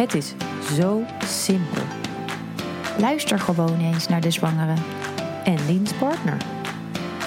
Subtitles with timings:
[0.00, 0.34] Het is
[0.72, 1.82] zo simpel.
[2.98, 4.74] Luister gewoon eens naar de zwangere.
[5.44, 6.36] En Liens partner.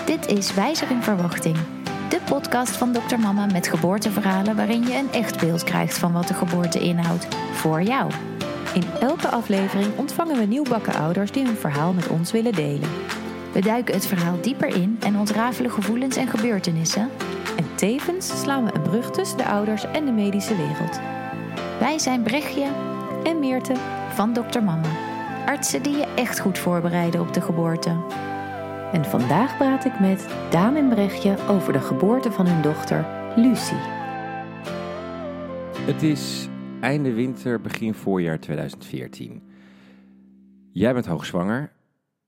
[0.06, 1.58] Dit is Wijzer in Verwachting.
[2.10, 3.20] De podcast van Dr.
[3.20, 7.28] Mama met geboorteverhalen waarin je een echt beeld krijgt van wat de geboorte inhoudt.
[7.52, 8.12] Voor jou.
[8.74, 12.90] In elke aflevering ontvangen we nieuwbakken ouders die hun verhaal met ons willen delen.
[13.52, 17.10] We duiken het verhaal dieper in en ontrafelen gevoelens en gebeurtenissen.
[17.58, 21.00] En tevens slaan we een brug tussen de ouders en de medische wereld.
[21.84, 22.64] Wij zijn Brechtje
[23.24, 23.76] En Meerte.
[24.10, 24.62] van Dr.
[24.62, 24.90] Mama.
[25.46, 27.90] Artsen die je echt goed voorbereiden op de geboorte.
[28.92, 33.78] En vandaag praat ik met Daan en Brechtje over de geboorte van hun dochter Lucie.
[35.86, 36.48] Het is
[36.82, 39.44] einde winter, begin voorjaar 2014.
[40.72, 41.72] Jij bent hoogzwanger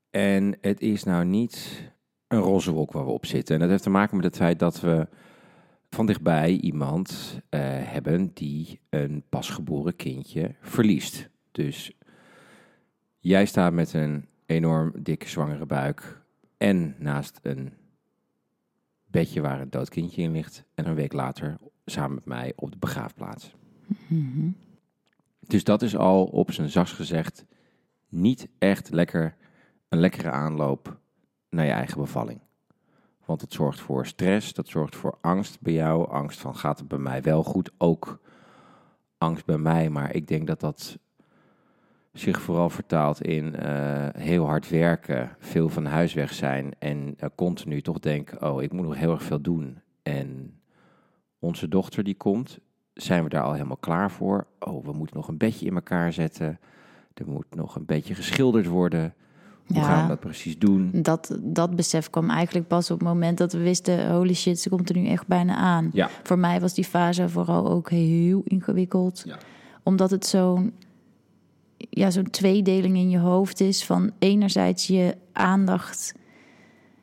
[0.09, 1.83] en het is nou niet
[2.27, 3.55] een roze wolk waar we op zitten.
[3.55, 5.07] En dat heeft te maken met het feit dat we
[5.96, 11.29] van dichtbij iemand eh, hebben die een pasgeboren kindje verliest.
[11.52, 11.91] Dus
[13.20, 16.21] jij staat met een enorm dikke zwangere buik
[16.57, 17.74] en naast een
[19.05, 20.63] bedje waar een dood kindje in ligt.
[20.74, 23.55] En een week later samen met mij op de begraafplaats.
[25.40, 27.46] Dus dat is al op zijn zachts gezegd
[28.09, 29.35] niet echt lekker
[29.90, 30.99] een lekkere aanloop
[31.49, 32.40] naar je eigen bevalling.
[33.26, 36.09] Want het zorgt voor stress, dat zorgt voor angst bij jou.
[36.09, 37.71] Angst van gaat het bij mij wel goed?
[37.77, 38.20] Ook
[39.18, 40.98] angst bij mij, maar ik denk dat dat
[42.13, 47.29] zich vooral vertaalt in eh, heel hard werken, veel van huis weg zijn en eh,
[47.35, 49.81] continu toch denken, oh, ik moet nog heel erg veel doen.
[50.03, 50.59] En
[51.40, 52.59] onze dochter die komt,
[52.93, 54.48] zijn we daar al helemaal klaar voor?
[54.59, 56.59] Oh, we moeten nog een bedje in elkaar zetten.
[57.13, 59.13] Er moet nog een beetje geschilderd worden.
[59.68, 59.84] Hoe Ja.
[59.84, 60.90] gaan we dat precies doen?
[60.94, 64.12] Dat, dat besef kwam eigenlijk pas op het moment dat we wisten...
[64.12, 65.90] holy shit, ze komt er nu echt bijna aan.
[65.94, 66.09] Ja.
[66.24, 69.24] Voor mij was die fase vooral ook heel ingewikkeld.
[69.25, 69.38] Ja.
[69.84, 70.74] Omdat het zo'n
[71.78, 73.86] ja, zo'n tweedeling in je hoofd is...
[73.86, 76.14] van enerzijds je aandacht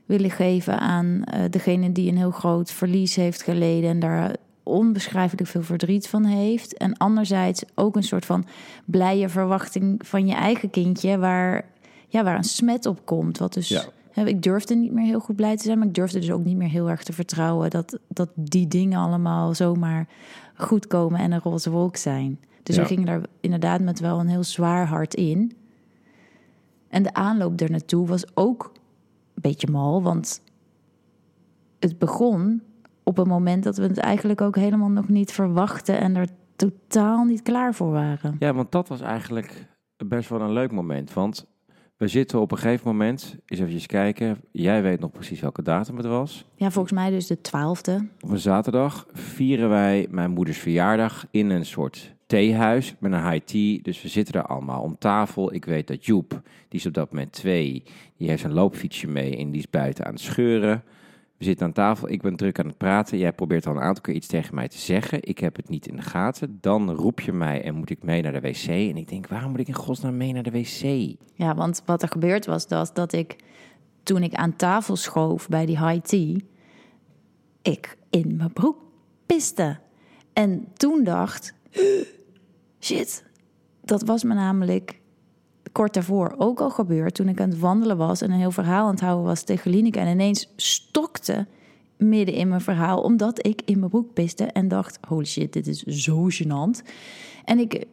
[0.06, 3.91] willen geven aan eh, degene die een heel groot verlies heeft geleden...
[3.91, 6.77] en daar onbeschrijfelijk veel verdriet van heeft.
[6.77, 8.45] En anderzijds ook een soort van
[8.84, 11.19] blije verwachting van je eigen kindje...
[11.19, 11.65] waar,
[12.12, 13.39] ja, waar een smet op komt.
[13.39, 13.69] Wat dus...
[13.69, 13.83] Ja.
[14.11, 16.45] Hè, Ik durfde niet meer heel goed blij te zijn, maar ik durfde dus ook
[16.45, 20.09] niet meer heel erg te vertrouwen dat, dat die dingen allemaal zomaar
[20.55, 22.41] goed komen en een roze wolk zijn.
[22.62, 22.83] Dus Ja.
[22.83, 25.56] we gingen daar inderdaad met wel een heel zwaar hart in.
[26.89, 28.71] En de aanloop naartoe was ook
[29.34, 30.43] een beetje mal, want
[31.78, 32.62] het begon
[33.03, 37.25] op een moment dat we het eigenlijk ook helemaal nog niet verwachten en er totaal
[37.25, 38.37] niet klaar voor waren.
[38.39, 39.67] Ja, want dat was eigenlijk
[40.06, 41.12] best wel een leuk moment.
[41.12, 41.47] Want
[42.03, 44.41] we zitten op een gegeven moment, eens even kijken.
[44.51, 46.45] Jij weet nog precies welke datum het was.
[46.55, 48.09] Ja, volgens mij dus de twaalfde.
[48.21, 53.45] Op een zaterdag vieren wij mijn moeders verjaardag in een soort theehuis met een high
[53.45, 53.79] tea.
[53.83, 55.55] Dus we zitten er allemaal om tafel.
[55.55, 57.83] Ik weet dat Joep, die is op dat moment twee,
[58.17, 60.83] die heeft zijn loopfietsje mee en die is buiten aan het scheuren.
[61.42, 63.19] We zitten aan tafel, ik ben druk aan het praten.
[63.19, 65.19] Jij probeert al een aantal keer iets tegen mij te zeggen.
[65.22, 66.58] Ik heb het niet in de gaten.
[66.60, 68.66] Dan roep je mij en moet ik mee naar de wc.
[68.66, 71.16] En ik denk, waarom moet ik in godsnaam mee naar de wc?
[71.34, 73.36] Ja, want wat er gebeurd was, dat, dat ik
[74.03, 76.36] toen ik aan tafel schoof bij die high tea,
[77.62, 78.76] ik in mijn broek
[79.26, 79.78] piste.
[80.32, 81.54] En toen dacht,
[82.80, 83.24] shit,
[83.80, 85.00] dat was me namelijk
[85.72, 87.15] kort daarvoor ook al gebeurd.
[87.15, 89.71] Toen ik aan het wandelen was en een heel verhaal aan het houden was tegen
[89.71, 89.99] Lineke.
[89.99, 91.47] En ineens stokte
[91.97, 95.66] midden in mijn verhaal, omdat ik in mijn broek piste en dacht, holy shit, dit
[95.66, 96.88] is zo gênant.
[97.44, 97.87] En ik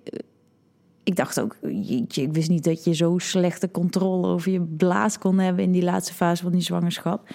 [1.04, 5.18] ik dacht ook, jeetje, ik wist niet dat je zo slechte controle over je blaas
[5.18, 7.30] kon hebben in die laatste fase van die zwangerschap.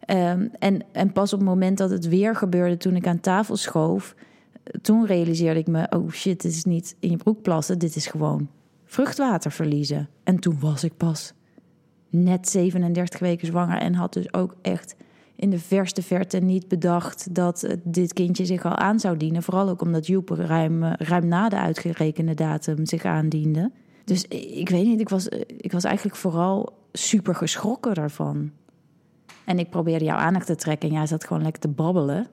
[0.00, 3.56] Ehm, en, en pas op het moment dat het weer gebeurde, toen ik aan tafel
[3.56, 4.14] schoof,
[4.82, 8.06] toen realiseerde ik me, oh shit, dit is niet in je broek plassen, dit is
[8.06, 8.48] gewoon
[8.94, 10.08] vruchtwater verliezen.
[10.24, 11.32] En toen was ik pas
[12.10, 14.96] net 37 weken zwanger en had dus ook echt
[15.36, 19.42] in de verste verte niet bedacht dat dit kindje zich al aan zou dienen.
[19.42, 23.70] Vooral ook omdat Joep ruim, ruim na de uitgerekende datum zich aandiende.
[24.04, 28.50] Dus ik weet niet, ik was, ik was eigenlijk vooral super geschrokken daarvan.
[29.44, 32.26] En ik probeerde jouw aandacht te trekken en jij zat gewoon lekker te babbelen.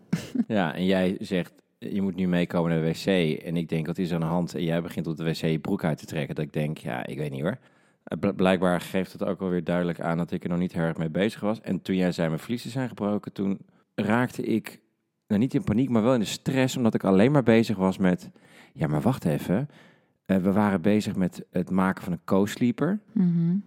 [0.47, 3.39] Ja, en jij zegt, je moet nu meekomen naar de wc.
[3.44, 4.56] En ik denk, wat is aan de hand?
[4.56, 6.36] En jij begint op de wc je broek uit te trekken.
[6.36, 7.57] Dat ik denk, ja, ik weet niet hoor.
[8.04, 10.74] Eh, bl- Blijkbaar geeft het ook wel weer duidelijk aan dat ik er nog niet
[10.74, 11.62] heel erg mee bezig was.
[11.62, 13.57] En toen jij zei, mijn vliezen zijn gebroken, toen
[13.95, 14.80] raakte ik,
[15.28, 16.78] nou niet in paniek, maar wel in de stress.
[16.78, 18.30] Omdat ik alleen maar bezig was met,
[18.74, 19.69] ja, maar wacht even.
[20.25, 23.00] Eh, we waren bezig met het maken van een co-sleeper.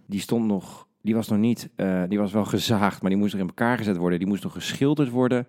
[0.07, 3.35] Die stond nog, die was nog niet, eh, die was wel gezaagd, maar die moest
[3.35, 4.19] er in elkaar gezet worden.
[4.19, 5.47] Die moest nog geschilderd worden.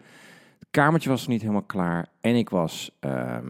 [0.76, 2.08] Kamertje was nog niet helemaal klaar.
[2.22, 3.50] En ik was ehm,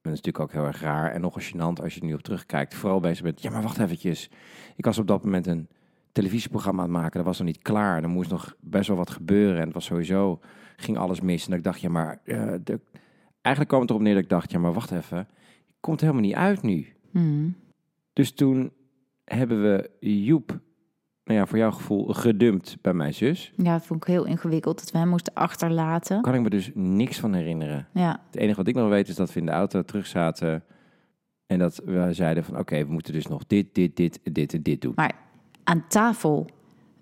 [0.00, 2.14] dat is natuurlijk ook heel erg raar en nog eens gênant als je er nu
[2.14, 2.74] op terugkijkt.
[2.74, 4.30] Vooral bezig bent, ja maar wacht eventjes.
[4.76, 5.68] Ik was op dat moment een
[6.12, 7.16] televisieprogramma aan het maken.
[7.16, 7.96] Dat was nog niet klaar.
[7.96, 9.56] En er moest nog best wel wat gebeuren.
[9.56, 10.40] En het was sowieso,
[10.76, 11.44] ging alles mis.
[11.44, 12.80] En dat ik dacht, ja maar, eh, de,
[13.40, 15.28] eigenlijk kwam het erop neer dat ik dacht, ja maar wacht even.
[15.80, 16.86] Komt helemaal niet uit nu.
[17.10, 17.56] Hmm.
[18.12, 18.72] Dus toen
[19.24, 20.60] hebben we Joep,
[21.26, 23.52] nou ja, voor jouw gevoel, gedumpt bij mijn zus.
[23.56, 26.20] Ja, dat vond ik heel ingewikkeld dat we hem moesten achterlaten.
[26.20, 27.88] Kan ik me dus niks van herinneren.
[27.92, 30.64] Ja, Het enige wat ik nog weet is dat we in de auto terug zaten.
[31.46, 34.62] En dat we zeiden van oké, we moeten dus nog dit, dit, dit, dit en
[34.62, 34.92] dit doen.
[34.96, 35.14] maar
[35.64, 36.46] aan tafel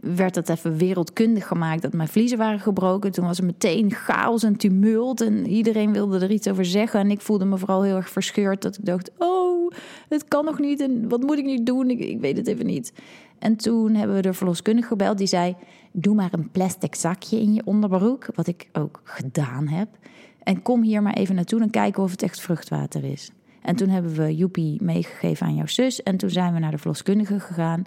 [0.01, 3.13] werd het even wereldkundig gemaakt dat mijn vliezen waren gebroken.
[3.13, 7.01] Toen was er meteen chaos en tumult en iedereen wilde er iets over zeggen.
[7.01, 9.71] En ik voelde me vooral heel erg verscheurd dat ik dacht, oh,
[10.09, 11.91] het kan nog niet en wat moet ik nu doen?
[11.91, 12.93] Ik, ik weet het even niet.
[13.45, 15.19] En toen hebben we de verloskundige gebeld.
[15.19, 15.57] Die zei,
[15.93, 18.27] doe maar een plastic zakje in je onderbroek.
[18.35, 19.89] Wat ik ook gedaan heb.
[20.43, 23.31] En kom hier maar even naartoe en kijken of het echt vruchtwater is.
[23.63, 26.03] En toen hebben we Joepie meegegeven aan jouw zus.
[26.03, 27.83] En toen zijn we naar de verloskundige gegaan.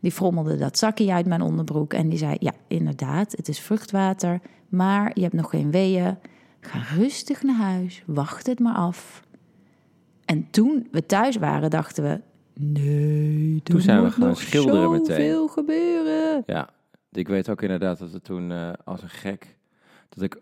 [0.00, 1.92] Die frommelde dat zakje uit mijn onderbroek.
[1.92, 4.40] En die zei, ja, inderdaad, het is vruchtwater.
[4.68, 6.18] Maar je hebt nog geen weeën.
[6.60, 8.02] Ga rustig naar huis.
[8.06, 9.22] Wacht het maar af.
[10.24, 12.20] En toen we thuis waren, dachten we...
[12.60, 15.16] Nee, er Toen zijn we gaan nog schilderen meteen.
[15.16, 16.42] zoveel gebeuren.
[16.46, 16.68] Ja,
[17.12, 19.56] ik weet ook inderdaad dat het toen eh, als een gek,
[20.08, 20.40] dat ik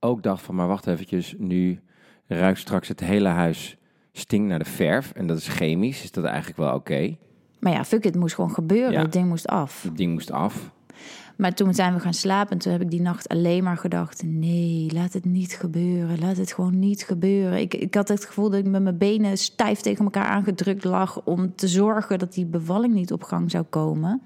[0.00, 1.80] ook dacht van maar wacht eventjes, nu
[2.26, 3.76] ruikt straks het hele huis
[4.12, 5.12] stinkt naar de verf.
[5.12, 7.16] En dat is chemisch, is dat eigenlijk wel oké.
[7.60, 8.92] Maar ja, fuck, het moest gewoon gebeuren.
[8.92, 9.00] Ja.
[9.02, 9.82] Het ding moest af.
[9.82, 10.72] Het ding moest af.
[11.36, 14.22] Maar toen zijn we gaan slapen en toen heb ik die nacht alleen maar gedacht:
[14.24, 16.18] nee, laat het niet gebeuren.
[16.18, 17.60] Laat het gewoon niet gebeuren.
[17.60, 21.22] Ik, ik had het gevoel dat ik met mijn benen stijf tegen elkaar aangedrukt lag
[21.24, 24.22] om te zorgen dat die bevalling niet op gang zou komen.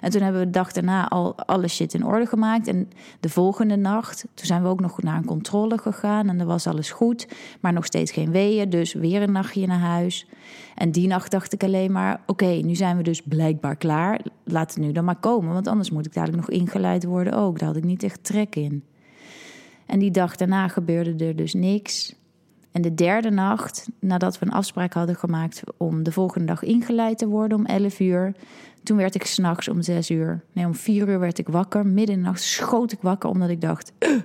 [0.00, 2.66] En toen hebben we de dag daarna al alle shit in orde gemaakt.
[2.66, 2.90] En
[3.20, 6.66] de volgende nacht, toen zijn we ook nog naar een controle gegaan en er was
[6.66, 7.28] alles goed,
[7.60, 8.70] maar nog steeds geen weeën.
[8.70, 10.26] Dus weer een nachtje naar huis.
[10.80, 14.20] En die nacht dacht ik alleen maar: oké, nu zijn we dus blijkbaar klaar.
[14.44, 17.58] Laat het nu dan maar komen, want anders moet ik dadelijk nog ingeleid worden ook.
[17.58, 18.84] Daar had ik niet echt trek in.
[19.86, 22.14] En die dag daarna gebeurde er dus niks.
[22.72, 27.18] En de derde nacht, nadat we een afspraak hadden gemaakt om de volgende dag ingeleid
[27.18, 28.34] te worden om 11 uur,
[28.82, 31.86] toen werd ik s'nachts om 6 uur, nee om 4 uur werd ik wakker.
[31.86, 34.22] Midden schoot ik wakker omdat ik dacht, "Ugh,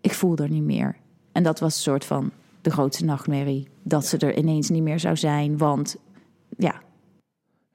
[0.00, 0.96] ik voel er niet meer.
[1.32, 3.68] En dat was een soort van de grootste nachtmerrie.
[3.82, 5.96] Dat ze er ineens niet meer zou zijn, want
[6.56, 6.80] ja,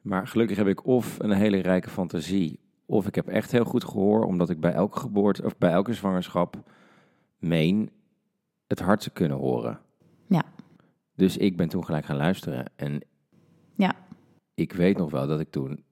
[0.01, 3.83] Maar gelukkig heb ik of een hele rijke fantasie, of ik heb echt heel goed
[3.83, 6.57] gehoor, omdat ik bij elke geboorte of bij elke zwangerschap
[7.39, 7.89] meen
[8.67, 9.79] het hart te kunnen horen.
[10.27, 10.43] Ja.
[11.15, 13.01] Dus ik ben toen gelijk gaan luisteren en
[13.75, 13.93] Ja.
[14.53, 15.83] ik weet nog wel dat ik toen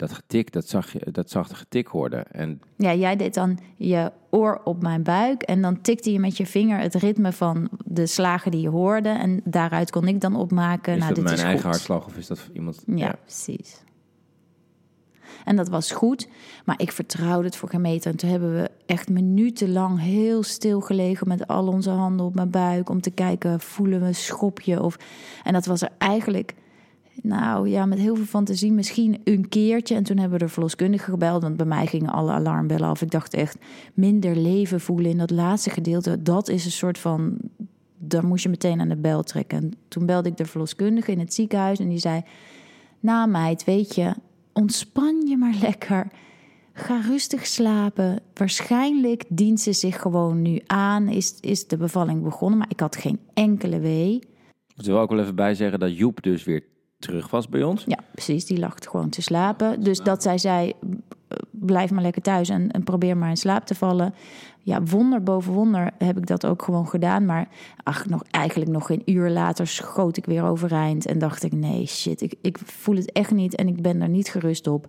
[0.00, 2.16] dat getik, dat, zag je, dat zachte getik hoorde.
[2.16, 6.36] En Ja, jij deed dan je oor op mijn buik en dan tikte je met
[6.36, 9.08] je vinger het ritme van de slagen die je hoorde.
[9.08, 11.70] En daaruit kon ik dan opmaken, is nou dat dit mijn is eigen goed.
[11.70, 12.82] hartslag of is dat iemand?
[12.86, 13.82] Ja, precies.
[15.44, 16.28] En dat was goed,
[16.64, 18.10] maar ik vertrouwde het voor geen meter.
[18.10, 22.50] En toen hebben we echt minutenlang heel stil gelegen met al onze handen op mijn
[22.50, 24.82] buik om te kijken, voelen we een schopje?
[24.82, 24.96] Of...
[25.42, 26.54] En dat was er eigenlijk,
[27.22, 29.94] nou ja, met heel veel fantasie misschien een keertje.
[29.94, 33.02] En toen hebben we de verloskundige gebeld, want bij mij gingen alle alarmbellen af.
[33.02, 33.58] Ik dacht echt,
[33.94, 37.38] minder leven voelen in dat laatste gedeelte, dat is een soort van
[38.02, 39.58] dan moest je meteen aan de bel trekken.
[39.58, 42.22] En toen belde ik de verloskundige in het ziekenhuis en die zei:
[43.00, 44.14] Nou, meid, weet je,
[44.52, 46.06] ontspan je maar lekker.
[46.72, 48.20] Ga rustig slapen.
[48.34, 51.08] Waarschijnlijk dient ze zich gewoon nu aan.
[51.08, 54.20] Is, is de bevalling begonnen, maar ik had geen enkele wee.
[54.76, 56.64] Ik wil ook wel even bij zeggen dat Joep dus weer
[57.00, 57.84] terug was bij ons.
[57.86, 59.82] Ja, precies, die lag gewoon te slapen.
[59.82, 60.72] Dus dat zij zei:
[61.50, 64.14] Blijf maar lekker thuis en, en probeer maar in slaap te vallen.
[64.62, 67.24] Ja, wonder boven wonder heb ik dat ook gewoon gedaan.
[67.24, 67.48] Maar
[67.82, 71.06] ach, nog, eigenlijk nog geen uur later schoot ik weer overeind.
[71.06, 74.08] En dacht ik, nee, shit, ik, ik voel het echt niet en ik ben er
[74.08, 74.86] niet gerust op.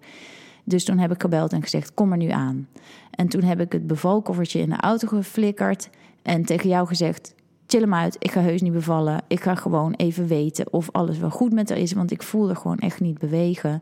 [0.63, 2.68] Dus toen heb ik gebeld en gezegd, kom er nu aan.
[3.12, 5.89] En toen heb ik het bevalkoffertje in de auto geflikkerd.
[6.22, 7.36] En tegen jou gezegd,
[7.71, 9.21] chill hem uit, ik ga heus niet bevallen.
[9.27, 11.93] Ik ga gewoon even weten of alles wel goed met haar is.
[11.93, 13.81] Want ik voel er gewoon echt niet bewegen.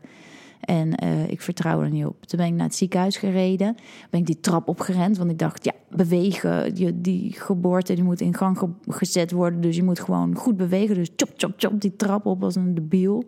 [0.60, 2.24] En eh, ik vertrouw er niet op.
[2.26, 3.74] Toen ben ik naar het ziekenhuis gereden.
[4.10, 5.18] Ben ik die trap opgerend.
[5.18, 6.76] Want ik dacht, ja, bewegen.
[6.76, 9.60] Je, die geboorte die moet in gang ge- gezet worden.
[9.60, 10.94] Dus je moet gewoon goed bewegen.
[10.94, 13.24] Dus chop, chop, chop die trap op als een debiel.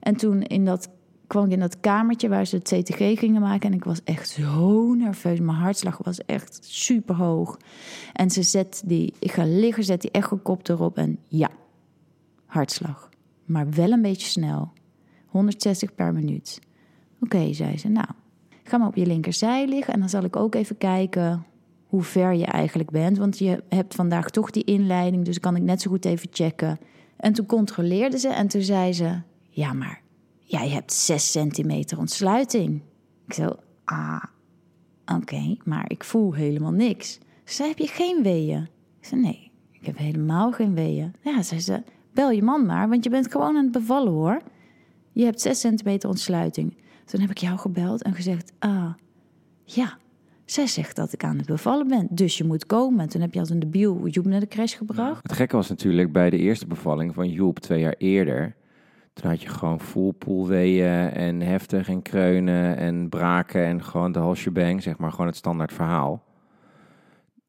[0.00, 0.88] En toen in dat,
[1.32, 3.70] kwam ik in dat kamertje waar ze het CTG gingen maken.
[3.70, 5.40] En ik was echt zo nerveus.
[5.40, 7.58] Mijn hartslag was echt super hoog.
[8.12, 10.96] En ze zet die, ik ga liggen, zet die echokop erop.
[10.96, 11.50] En ja,
[12.46, 13.08] hartslag.
[13.44, 14.72] Maar wel een beetje snel.
[15.26, 16.60] 160 per minuut.
[17.20, 17.88] Oké, zei ze.
[17.88, 18.08] Nou,
[18.64, 21.46] ga maar op je linkerzij liggen en dan zal ik ook even kijken
[21.86, 23.18] hoe ver je eigenlijk bent.
[23.18, 26.78] Want je hebt vandaag toch die inleiding, dus kan ik net zo goed even checken.
[27.16, 29.20] En toen controleerde ze en toen zei ze:
[29.50, 30.01] Ja, maar
[30.52, 32.82] jij hebt 6 centimeter ontsluiting.
[33.26, 34.22] Ik zo: Ah,
[35.06, 37.18] oké, maar ik voel helemaal niks.
[37.44, 38.68] Ze Heb je geen weeën?
[39.00, 41.14] Ik zei: Nee, ik heb helemaal geen weeën.
[41.20, 41.82] Ja, zei ze:
[42.14, 44.42] Bel je man maar, want je bent gewoon aan het bevallen hoor.
[45.12, 46.76] Je hebt 6 centimeter ontsluiting.
[47.04, 48.92] Toen heb ik jou gebeld en gezegd: Ah,
[49.64, 50.00] ja.
[50.44, 53.00] Zij zegt dat ik aan het bevallen ben, dus je moet komen.
[53.00, 55.22] En toen heb je als een debiel Joep naar de crash gebracht.
[55.22, 58.56] Het gekke was natuurlijk bij de eerste bevalling van Joep twee jaar eerder.
[59.12, 60.12] Toen had je gewoon full
[61.10, 65.36] en heftig en kreunen en braken en gewoon de whole shebang, zeg maar, gewoon het
[65.36, 66.24] standaard verhaal.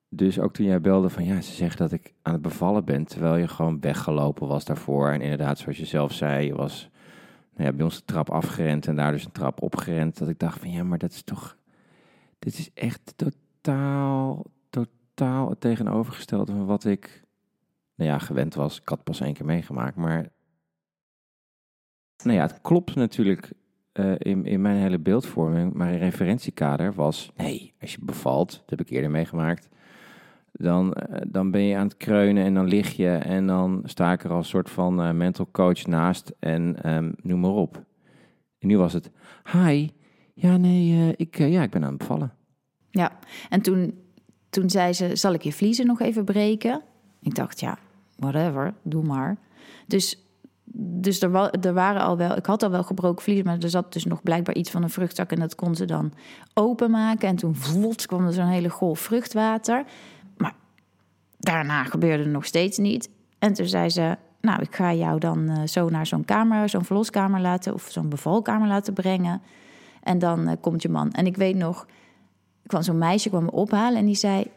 [0.10, 3.06] Dus ook toen jij belde van ja, ze zegt dat ik aan het bevallen ben,
[3.06, 5.10] terwijl je gewoon weggelopen was daarvoor.
[5.10, 6.90] En inderdaad, zoals je zelf zei, je was
[7.56, 10.18] nou ja, bij ons de trap afgerend en daar dus een trap opgerend.
[10.18, 11.58] Dat ik dacht van ja, maar dat is toch,
[12.40, 17.24] dit is echt totaal, totaal het tegenovergestelde van wat ik,
[17.96, 18.80] nou ja, gewend was.
[18.80, 20.30] Ik had pas één keer meegemaakt, maar
[22.24, 23.52] nou ja, het klopt natuurlijk
[23.94, 25.74] uh, in, in mijn hele beeldvorming.
[25.74, 29.70] Mijn referentiekader was, nee, als je bevalt, dat heb ik eerder meegemaakt,
[30.52, 34.12] dan, uh, dan ben je aan het kreunen en dan lig je en dan sta
[34.12, 37.84] ik er als soort van uh, mental coach naast en um, noem maar op.
[38.60, 39.12] En nu was het,
[39.52, 39.90] hi,
[40.34, 42.34] ja nee, ik, ja, ik ben aan het bevallen.
[42.90, 44.00] Ja, en toen,
[44.50, 46.82] toen zei ze, zal ik je vliezen nog even breken?
[47.22, 47.78] Ik dacht, ja,
[48.16, 49.38] whatever, doe maar.
[49.88, 50.23] Dus
[50.76, 53.70] dus er, wa er waren al wel, ik had al wel gebroken vlies, maar er
[53.70, 56.14] zat dus nog blijkbaar iets van een vruchtzak en dat kon ze dan
[56.54, 57.28] openmaken.
[57.28, 59.84] En toen vlot kwam er zo'n hele golf vruchtwater.
[60.38, 60.56] Maar
[61.40, 63.10] daarna gebeurde nog steeds niet.
[63.40, 66.86] En toen zei ze, nou, ik ga jou dan uh, zo naar zo'n kamer, zo'n
[66.86, 69.42] verloskamer laten of zo'n bevalkamer laten brengen.
[70.04, 71.12] En dan uh, komt je man.
[71.12, 71.88] En ik weet nog,
[72.66, 74.52] kwam zo'n meisje kwam me ophalen en die zei,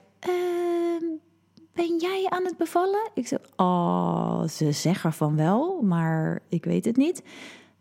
[1.77, 3.11] ben jij aan het bevallen?
[3.15, 7.23] Ik zei, oh, ze zeggen van wel, maar ik weet het niet.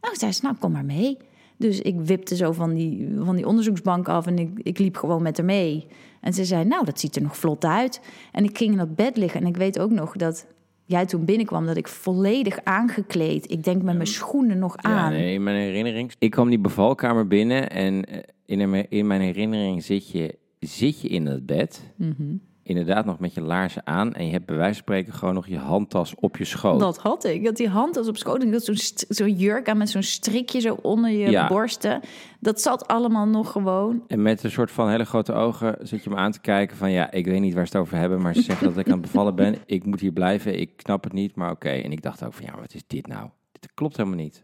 [0.02, 1.18] Nou, zei ze, nou, kom maar mee.
[1.58, 5.22] Dus ik wipte zo van die, van die onderzoeksbank af en ik, ik liep gewoon
[5.22, 5.88] met haar mee.
[6.22, 8.02] En ze zei, nou, dat ziet er nog vlot uit.
[8.32, 10.48] En ik ging in dat bed liggen en ik weet ook nog dat
[10.86, 11.66] jij toen binnenkwam...
[11.66, 14.92] dat ik volledig aangekleed, ik denk met mijn schoenen nog aan.
[14.92, 16.12] Ja, nee, in mijn herinnering...
[16.20, 21.08] Ik kwam die bevalkamer binnen en eh, in, in mijn herinnering zit je, zit je
[21.08, 21.94] in het bed...
[21.96, 25.34] Mm inderdaad nog met je laarzen aan en je hebt bij wijze van spreken gewoon
[25.34, 26.80] nog je handtas op je schoot.
[26.80, 27.44] Dat had ik.
[27.44, 28.44] Dat die handtas op schoot.
[28.44, 28.78] Ik had zo'n
[29.10, 32.02] zo jurk aan met zo'n strikje zo onder je borsten.
[32.40, 34.04] Dat zat allemaal nog gewoon.
[34.08, 36.92] En met een soort van hele grote ogen zit je me aan te kijken van
[36.92, 38.92] ja, ik weet niet waar ze het over hebben, maar ze zeggen dat ik aan
[38.92, 39.56] het bevallen ben.
[39.66, 40.60] Ik moet hier blijven.
[40.60, 41.70] Ik knap het niet, maar oké.
[41.70, 43.30] En ik dacht ook van ja, wat is dit nou?
[43.52, 44.44] Dit klopt helemaal niet.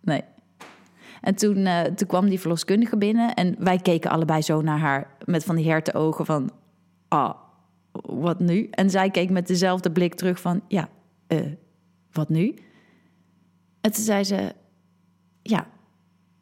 [0.00, 0.22] Nee.
[1.20, 5.10] En toen, uh, toen kwam die verloskundige binnen en wij keken allebei zo naar haar
[5.24, 6.50] met van die herte ogen van
[7.08, 7.34] ah,
[8.02, 8.68] wat nu?
[8.70, 10.88] En zij keek met dezelfde blik terug van, ja,
[11.28, 11.40] uh,
[12.12, 12.54] wat nu?
[13.80, 14.52] En toen zei ze,
[15.42, 15.66] ja,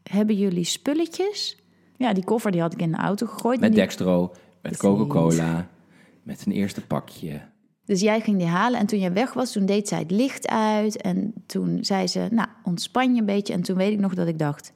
[0.03, 1.63] hebben jullie spulletjes?
[1.97, 3.61] Ja, die koffer die had ik in de auto gegooid.
[3.61, 3.81] Met die...
[3.81, 5.69] Dextro, met Coca-Cola,
[6.23, 7.41] met een eerste pakje.
[7.85, 10.49] Dus jij ging die halen en toen jij weg was, toen deed zij het licht
[10.49, 11.03] uit.
[11.03, 13.53] En toen zei ze, nou, ontspan je een beetje.
[13.53, 14.73] En toen weet ik nog dat ik dacht,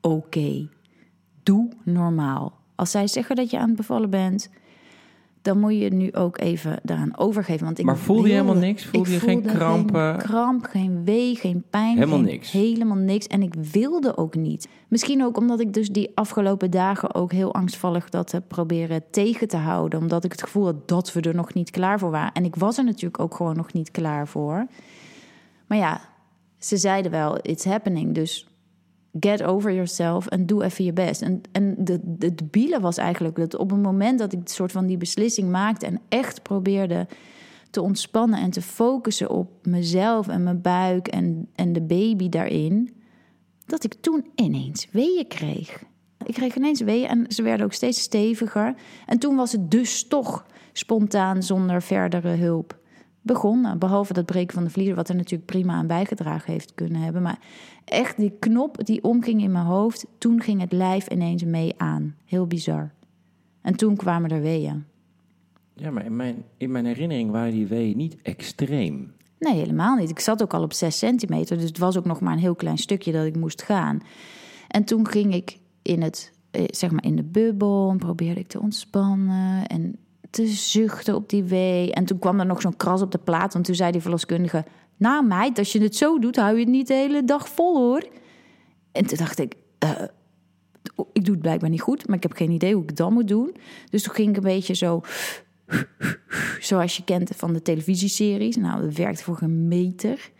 [0.00, 0.68] oké,
[1.42, 2.58] doe normaal.
[2.74, 4.50] Als zij zeggen dat je aan het bevallen bent,
[5.42, 7.64] dan moet je nu ook even daaraan overgeven.
[7.64, 8.84] Want ik maar voelde je helemaal niks?
[8.84, 10.20] Voelde je geen krampen?
[10.20, 11.94] Geen kramp, geen wee, geen pijn.
[11.94, 12.52] Helemaal geen, niks?
[12.52, 13.26] Helemaal niks.
[13.26, 14.68] En ik wilde ook niet.
[14.88, 19.48] Misschien ook omdat ik dus die afgelopen dagen ook heel angstvallig dat heb proberen tegen
[19.48, 19.98] te houden.
[19.98, 22.32] Omdat ik het gevoel had dat we er nog niet klaar voor waren.
[22.32, 24.66] En ik was er natuurlijk ook gewoon nog niet klaar voor.
[25.66, 26.00] Maar ja,
[26.58, 28.14] ze zeiden wel, it's happening.
[28.14, 28.49] Dus
[29.20, 31.22] get over yourself en doe even je best.
[31.22, 34.86] En, en de, de debiele was eigenlijk dat op het moment dat ik soort van
[34.86, 37.06] die beslissing maakte en echt probeerde
[37.70, 42.94] te ontspannen en te focussen op mezelf en mijn buik en, en de baby daarin,
[43.66, 45.82] dat ik toen ineens weeën kreeg.
[46.24, 48.74] Ik kreeg ineens weeën en ze werden ook steeds steviger.
[49.06, 52.79] En toen was het dus toch spontaan zonder verdere hulp
[53.22, 53.78] begonnen.
[53.78, 57.22] Behalve dat breken van de vliezer, wat er natuurlijk prima aan bijgedragen heeft kunnen hebben.
[57.22, 57.38] Maar
[57.84, 62.14] echt die knop die omging in mijn hoofd, toen ging het lijf ineens mee aan.
[62.24, 62.90] Heel bizar.
[63.60, 64.84] En toen kwamen er weeën.
[65.74, 69.12] Ja, maar in mijn, in mijn herinnering waren die weeën niet extreem.
[69.38, 70.10] Nee, helemaal niet.
[70.10, 72.54] Ik zat ook al op 6 centimeter, dus het was ook nog maar een heel
[72.54, 74.00] klein stukje dat ik moest gaan.
[74.68, 78.48] En toen ging ik in het, eh, zeg maar in de bubbel en probeerde ik
[78.48, 79.66] te ontspannen.
[79.66, 79.96] En
[80.30, 81.92] te zuchten op die wee.
[81.92, 83.52] En toen kwam er nog zo'n kras op de plaat.
[83.52, 84.64] Want toen zei die verloskundige...
[84.96, 87.76] Nou meid, als je het zo doet, hou je het niet de hele dag vol
[87.76, 88.08] hoor.
[88.92, 89.54] En toen dacht ik...
[89.84, 89.90] Uh,
[91.12, 93.12] ik doe het blijkbaar niet goed, maar ik heb geen idee hoe ik het dan
[93.12, 93.56] moet doen.
[93.90, 95.00] Dus toen ging ik een beetje zo,
[96.60, 98.56] zoals je kent van de televisieseries.
[98.56, 100.30] Nou, dat werkte voor een meter.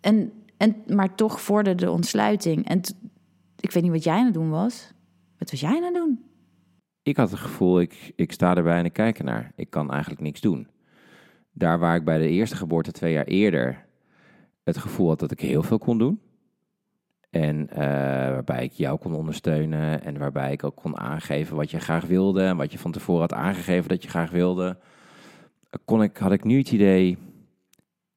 [0.00, 2.68] En, en, maar toch vorderde de ontsluiting.
[2.68, 2.80] En
[3.60, 4.92] ik weet niet wat jij aan het doen was.
[5.38, 6.31] Wat was jij aan het doen?
[7.02, 9.52] Ik had het gevoel, ik, ik sta erbij en ik kijk ernaar.
[9.56, 10.68] Ik kan eigenlijk niks doen.
[11.52, 13.84] Daar waar ik bij de eerste geboorte twee jaar eerder
[14.62, 16.20] het gevoel had dat ik heel veel kon doen.
[17.30, 17.78] En eh,
[18.30, 22.42] waarbij ik jou kon ondersteunen en waarbij ik ook kon aangeven wat je graag wilde
[22.42, 24.78] en wat je van tevoren had aangegeven dat je graag wilde,
[25.84, 27.18] kon ik, had ik nu het idee.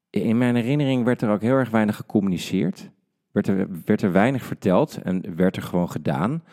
[0.09, 2.89] In mijn herinnering werd er ook heel erg weinig gecommuniceerd.
[3.31, 6.43] Werd er, werd er weinig verteld en werd er gewoon gedaan.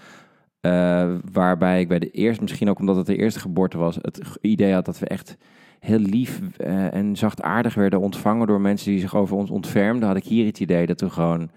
[0.63, 4.21] Eh, waarbij ik bij de eerste, misschien ook omdat het de eerste geboorte was, het
[4.41, 5.37] idee had dat we echt
[5.81, 10.09] heel lief eh, en zachtaardig werden ontvangen door mensen die zich over ons ontfermden.
[10.09, 11.51] Had ik hier het idee dat we gewoon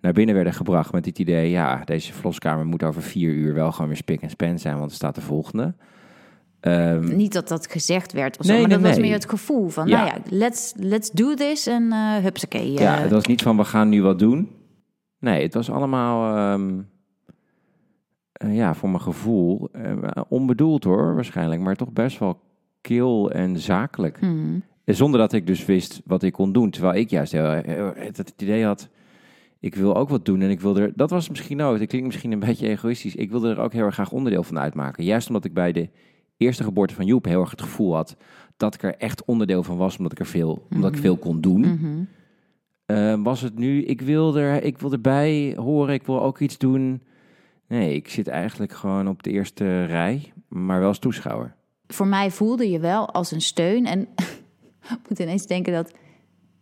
[0.00, 3.72] naar binnen werden gebracht met het idee, ja, deze verloskamer moet over vier uur wel
[3.72, 5.74] gewoon weer spik en span zijn, want er staat de volgende.
[6.60, 9.28] Ehm, Niet dat dat gezegd werd of zo, Nee, maar nee, dat was meer het
[9.30, 9.96] gevoel van, Ja.
[10.04, 12.72] nou ja, let's, let's do this en uh, hupsakee.
[12.72, 14.50] ja, het was niet van we gaan nu wat doen.
[15.18, 16.80] Nee, het was allemaal, ehm,
[18.42, 19.96] eh, ja, voor mijn gevoel, eh,
[20.28, 22.40] onbedoeld hoor, waarschijnlijk, maar toch best wel
[22.80, 24.18] kil en zakelijk.
[24.18, 24.62] Hmm.
[24.84, 26.70] Zonder dat ik dus wist wat ik kon doen.
[26.70, 28.88] Terwijl ik juist heel, het, idee had,
[29.60, 30.40] ik wil ook wat doen.
[30.40, 33.14] En ik wil er, dat was misschien ook, het klinkt misschien een beetje egoïstisch.
[33.14, 35.04] Ik wilde er ook heel erg graag onderdeel van uitmaken.
[35.04, 35.88] Juist omdat ik bij de
[36.36, 38.16] eerste geboorte van Joep heel erg het gevoel had
[38.56, 39.96] dat ik er echt onderdeel van was.
[39.96, 41.60] Omdat ik er veel, omdat ik veel kon doen.
[41.60, 42.04] Mhm.
[42.86, 46.58] Eh, was het nu, ik wil, er, ik wil erbij horen, ik wil ook iets
[46.58, 47.02] doen.
[47.72, 51.54] Nee, ik zit eigenlijk gewoon op de eerste rij, maar wel als toeschouwer.
[51.86, 54.00] Voor mij voelde je wel als een steun en
[55.00, 55.92] ik moet ineens denken dat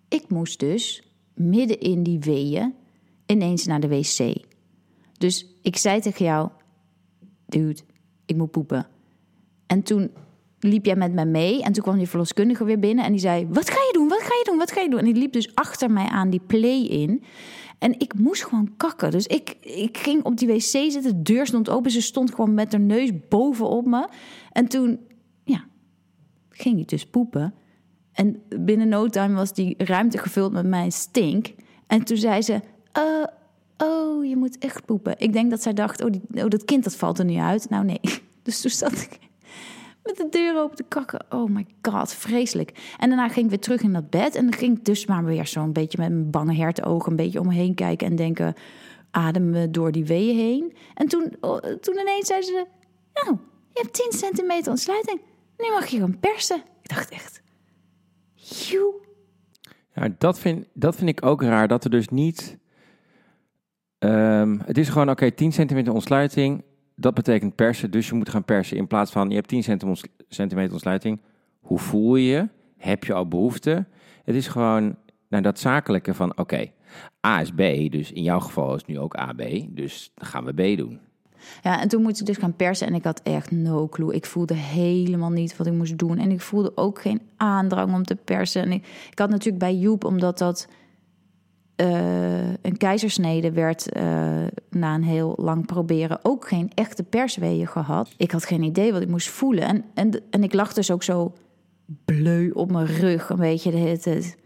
[0.09, 2.75] ik moest dus midden in die weeën
[3.27, 4.45] ineens naar de wc.
[5.19, 6.49] Dus ik zei tegen jou,
[7.47, 7.81] dude,
[8.27, 8.87] ik moet poepen.
[9.67, 10.11] En toen
[10.59, 13.47] liep jij met mij mee en toen kwam die verloskundige weer binnen en die zei,
[13.49, 14.99] wat ga je doen, wat ga je doen, wat ga je doen?
[14.99, 17.23] En die liep dus achter mij aan die play in.
[17.81, 19.11] En ik moest gewoon kakken.
[19.11, 22.55] Dus ik, ik ging op die wc zitten, de deur stond open, ze stond gewoon
[22.55, 24.09] met haar neus bovenop me.
[24.53, 25.01] En toen,
[25.45, 25.65] ja,
[26.51, 27.55] ging ik dus poepen.
[28.13, 31.55] En binnen no time was die ruimte gevuld met mijn stink.
[31.87, 32.61] En toen zei ze,
[32.93, 33.25] eh,
[33.77, 35.15] oh, je moet echt poepen.
[35.19, 37.71] Ik denk dat zij dacht, oh, oh, dat kind dat valt er niet uit.
[37.71, 38.01] Nou nee,
[38.43, 39.30] dus toen zat ik
[40.17, 41.25] de deur open te kakken.
[41.29, 42.95] Oh my god, vreselijk.
[42.99, 44.35] En daarna ging ik weer terug in dat bed.
[44.35, 47.11] En dan ging ik dus maar weer zo'n beetje met mijn bange hertenogen...
[47.11, 48.55] een beetje om me heen kijken en denken...
[49.11, 50.77] ademen door die weeën heen.
[50.95, 52.67] En toen, oh, toen ineens zei ze...
[53.13, 53.39] nou,
[53.73, 55.21] je hebt 10 centimeter ontsluiting.
[55.57, 56.63] Nu mag je gewoon persen.
[56.83, 57.43] Ik dacht echt...
[58.35, 58.95] Joe.
[59.95, 62.59] Ja, dat vind, dat vind ik ook raar, dat er dus niet...
[63.99, 66.65] ehm, het is gewoon, oké, 10 centimeter ontsluiting,
[67.01, 68.77] dat betekent persen, dus je moet gaan persen.
[68.77, 71.21] In plaats van, je hebt 10 centi- ons- centimeter ontsluiting,
[71.61, 72.49] hoe voel je je?
[72.77, 73.87] Heb je al behoefte?
[74.25, 74.97] Het is gewoon,
[75.29, 76.71] nou, dat zakelijke van, oké,
[77.27, 80.53] A is B, dus in jouw geval is nu ook AB, dus dan gaan we
[80.75, 80.99] B doen.
[81.63, 84.15] Ja, en toen moest ik dus gaan persen en ik had echt no clue.
[84.15, 86.19] Ik voelde helemaal niet wat ik moest doen.
[86.19, 88.63] En ik voelde ook geen aandrang om te persen.
[88.63, 90.69] En ik had natuurlijk bij Joep, omdat dat
[91.81, 94.03] eh, een keizersnede werd eh,
[94.71, 98.15] na een heel lang proberen, ook geen echte persweeën gehad.
[98.17, 99.65] Ik had geen idee wat ik moest voelen.
[99.65, 101.33] En, en, en ik lag dus ook zo
[102.05, 104.37] bleu op mijn rug, een beetje tijd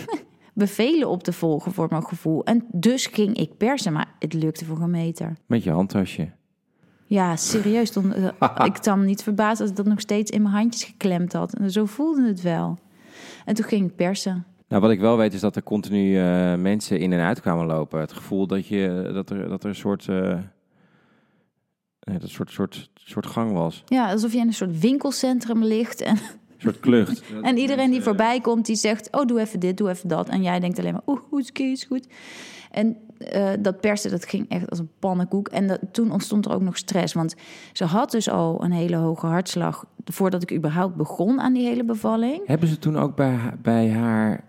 [0.54, 2.44] bevelen op te volgen voor mijn gevoel.
[2.44, 5.36] En dus ging ik persen, maar het lukte voor een meter.
[5.46, 6.32] Met je handtasje.
[7.06, 7.92] Ja, serieus.
[7.92, 11.32] Dan, eh, ik dan niet verbaasd als ik dat nog steeds in mijn handjes geklemd
[11.32, 11.54] had.
[11.54, 12.78] En zo voelde het wel.
[13.44, 14.44] En toen ging ik persen.
[14.70, 17.66] Nou, wat ik wel weet is dat er continu eh, mensen in en uit kwamen
[17.66, 18.00] lopen.
[18.00, 20.40] Het gevoel dat, je, dat, er, dat er een soort, eh, eh,
[22.00, 23.82] dat soort, soort, soort gang was.
[23.86, 26.00] Ja, alsof je in een soort winkelcentrum ligt.
[26.00, 26.20] En, Een
[26.58, 27.22] soort klucht.
[27.42, 29.08] en iedereen die voorbij komt, die zegt...
[29.10, 30.28] oh, doe even dit, doe even dat.
[30.28, 32.06] En jij denkt alleen maar, oeh, goed, is goed.
[32.70, 35.48] En eh, dat persen, dat ging echt als een pannenkoek.
[35.48, 37.14] En dat, toen ontstond er ook nog stress.
[37.14, 37.34] Want
[37.72, 39.84] ze had dus al een hele hoge hartslag...
[40.04, 42.46] voordat ik überhaupt begon aan die hele bevalling.
[42.46, 44.48] Hebben ze toen ook bij, bij haar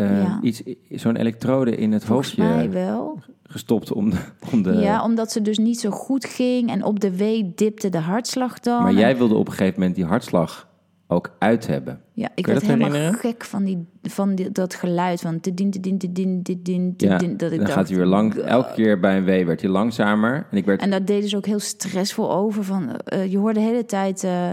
[0.00, 0.38] eh, Ja.
[0.42, 3.18] iets, zo'n elektrode in het Volgens hoofdje mij wel.
[3.42, 4.16] gestopt om de...
[4.52, 6.70] Om de Ja, omdat ze dus niet zo goed ging.
[6.70, 8.82] En op de wee dipte de hartslag dan.
[8.82, 10.68] maar En- jij wilde op een gegeven moment die hartslag
[11.06, 12.00] ook uit hebben.
[12.12, 13.20] Ja, ik werd dat helemaal herinneren?
[13.20, 15.98] gek van, die, van die, dat geluid van te din te din
[16.42, 18.34] te din Ja, dat ik dan dacht, gaat hij weer lang...
[18.34, 20.46] Elke keer bij een wee werd hij langzamer.
[20.50, 20.80] En ik werd...
[20.80, 22.64] En daar deden ze ook heel stressvol over.
[22.64, 24.50] Van, eh, je hoorde de hele tijd eh,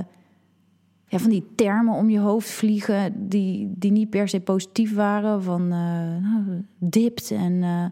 [1.07, 3.13] ja, van die termen om je hoofd vliegen...
[3.29, 5.43] die, die niet per se positief waren.
[5.43, 7.63] Van nou, dipt en...
[7.63, 7.85] eh,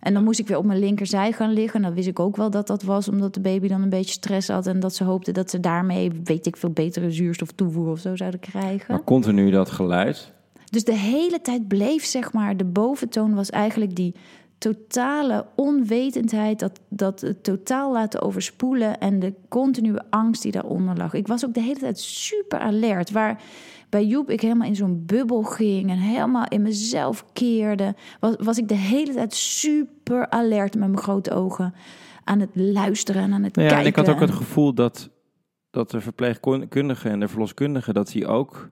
[0.00, 1.74] En dan moest ik weer op mijn linkerzij gaan liggen.
[1.80, 4.12] En dan wist ik ook wel dat dat was omdat de baby dan een beetje
[4.12, 4.66] stress had.
[4.66, 8.16] En dat ze hoopte dat ze daarmee, weet ik veel, betere zuurstof toevoer of zo
[8.16, 8.94] zouden krijgen.
[8.94, 10.32] Maar continu dat geluid.
[10.70, 14.14] Dus de hele tijd bleef, zeg maar, de boventoon was eigenlijk die
[14.58, 21.14] totale onwetendheid, dat, dat het totaal laten overspoelen en de continue angst die daaronder lag.
[21.14, 23.42] Ik was ook de hele tijd super alert, waar
[23.88, 28.58] bij Joep ik helemaal in zo'n bubbel ging en helemaal in mezelf keerde, was, was
[28.58, 31.74] ik de hele tijd super alert met mijn grote ogen
[32.24, 33.78] aan het luisteren en aan het ja, kijken.
[33.78, 35.10] en ik had ook het gevoel dat,
[35.70, 38.70] dat de verpleegkundigen en de verloskundigen, dat die ook,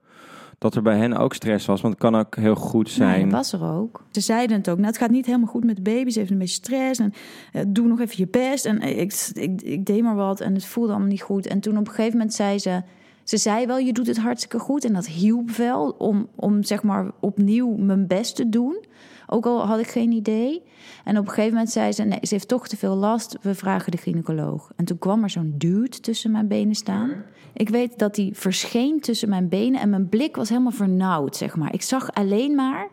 [0.59, 1.81] dat er bij hen ook stress was.
[1.81, 3.23] Want het kan ook heel goed Nee, zijn.
[3.29, 4.05] dat was er ook.
[4.11, 4.77] Ze zeiden het ook.
[4.77, 6.11] Nou, het gaat niet helemaal goed met de baby.
[6.11, 7.01] Ze heeft een beetje stress.
[7.01, 7.13] En
[7.53, 8.67] eh, doe nog even je best.
[8.67, 10.41] En eh, ik, ik, ik deed maar wat.
[10.41, 11.47] En het voelde allemaal niet goed.
[11.47, 12.83] En toen op een gegeven moment zei ze...
[13.25, 14.85] Ze zei wel, je doet het hartstikke goed.
[14.85, 18.85] En dat hielp wel om, om zeg maar opnieuw mijn best te doen.
[19.27, 20.63] Ook al had ik geen idee.
[21.05, 22.03] En op een gegeven moment zei ze...
[22.03, 23.37] Nee, ze heeft toch te veel last.
[23.43, 24.73] We vragen de gynaecoloog.
[24.77, 27.13] En toen kwam er zo'n dude tussen mijn benen staan.
[27.55, 29.81] Ik weet dat hij verscheen tussen mijn benen.
[29.81, 31.75] En mijn blik was helemaal vernauwd, zeg maar.
[31.75, 32.89] Ik zag alleen maar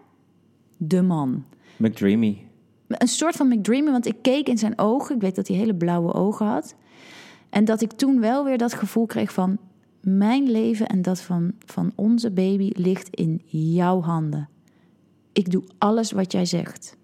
[0.78, 1.44] de man.
[1.78, 2.46] McDreamy.
[2.88, 5.16] Een soort van McDreamy, want ik keek in zijn ogen.
[5.16, 6.76] Ik weet dat hij hele blauwe ogen had.
[7.50, 9.58] En dat ik toen wel weer dat gevoel kreeg van...
[10.02, 14.50] mijn leven en dat van, van onze baby ligt in jouw handen.
[15.34, 16.98] Ik doe alles wat jij zegt.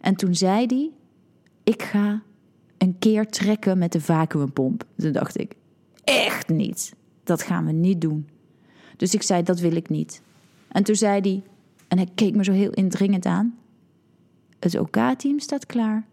[0.00, 0.90] En toen zei hij...
[1.64, 2.22] ik ga
[2.78, 4.84] een keer trekken met de vacuümpomp.
[4.96, 5.54] Toen dacht ik,
[6.10, 6.94] echt niet.
[7.24, 8.28] Dat gaan we niet doen.
[8.96, 10.22] Dus ik zei, dat wil ik niet.
[10.68, 11.42] En toen zei hij...
[11.88, 13.58] en hij keek me zo heel indringend aan...
[14.58, 16.06] Het OK-team staat klaar.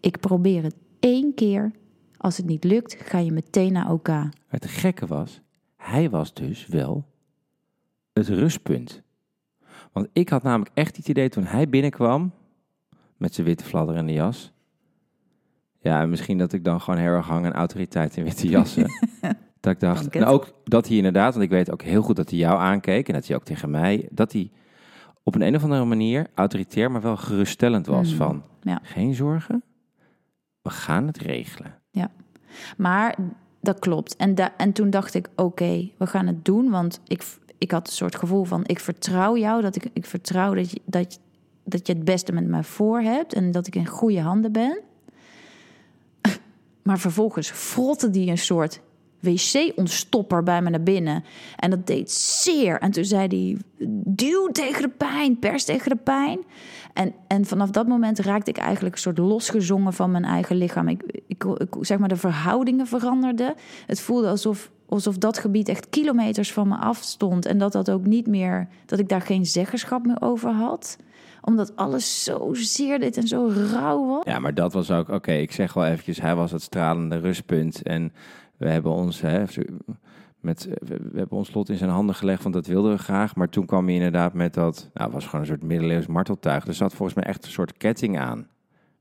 [0.00, 1.72] Ik probeer het één keer.
[2.16, 4.08] Als het niet lukt, ga je meteen naar OK.
[4.46, 5.40] Het gekke was,
[5.76, 7.04] hij was dus wel
[8.12, 9.02] het rustpunt.
[9.92, 12.32] Want ik had namelijk echt het idee toen hij binnenkwam,
[13.16, 14.52] met zijn witte fladderende jas.
[15.82, 18.86] Ja, en misschien dat ik dan gewoon heel erg hang aan autoriteit in witte jassen.
[19.60, 22.30] dat ik dacht, en ook dat hij inderdaad, want ik weet ook heel goed dat
[22.30, 24.50] hij jou aankeek en dat hij ook tegen mij, dat hij
[25.22, 28.80] op een, een of andere manier autoritair, maar wel geruststellend was Mm, van, ja.
[28.82, 29.62] geen zorgen,
[30.62, 31.74] we gaan het regelen.
[32.76, 33.16] Maar
[33.60, 34.16] dat klopt.
[34.16, 36.70] En, da- en toen dacht ik, oké, we gaan het doen.
[36.70, 37.24] Want ik,
[37.58, 39.62] ik had een soort gevoel van, ik vertrouw jou.
[39.62, 41.20] Dat ik, ik vertrouw dat je, dat,
[41.64, 43.34] dat je het beste met mij voor hebt.
[43.34, 44.80] En dat ik in goede handen ben.
[46.82, 48.80] Maar vervolgens frotte die een soort
[49.20, 51.24] wc-ontstopper bij me naar binnen.
[51.56, 52.78] En dat deed zeer.
[52.80, 53.56] En toen zei hij,
[54.04, 56.38] duw tegen de pijn, pers tegen de pijn.
[56.92, 60.88] En, en vanaf dat moment raakte ik eigenlijk een soort losgezongen van mijn eigen lichaam.
[60.88, 63.54] Ik, ik, ik- zeg maar, de verhoudingen veranderden.
[63.86, 67.46] Het voelde alsof, alsof dat gebied echt kilometers van me afstond.
[67.46, 70.96] En dat dat ook niet meer, dat ik daar geen zeggenschap meer over had.
[71.44, 74.24] Omdat alles zo zeer deed en zo rauw was.
[74.24, 77.82] Ja, maar dat was ook, oké, ik zeg wel eventjes, hij was het stralende rustpunt.
[77.82, 78.12] En
[78.56, 79.44] we hebben ons, hè,
[80.40, 83.36] met, we we hebben ons lot in zijn handen gelegd, want dat wilden we graag.
[83.36, 86.66] Maar toen kwam hij inderdaad met dat, nou, het was gewoon een soort middeleeuws marteltuig.
[86.66, 88.48] Er zat volgens mij echt een soort ketting aan,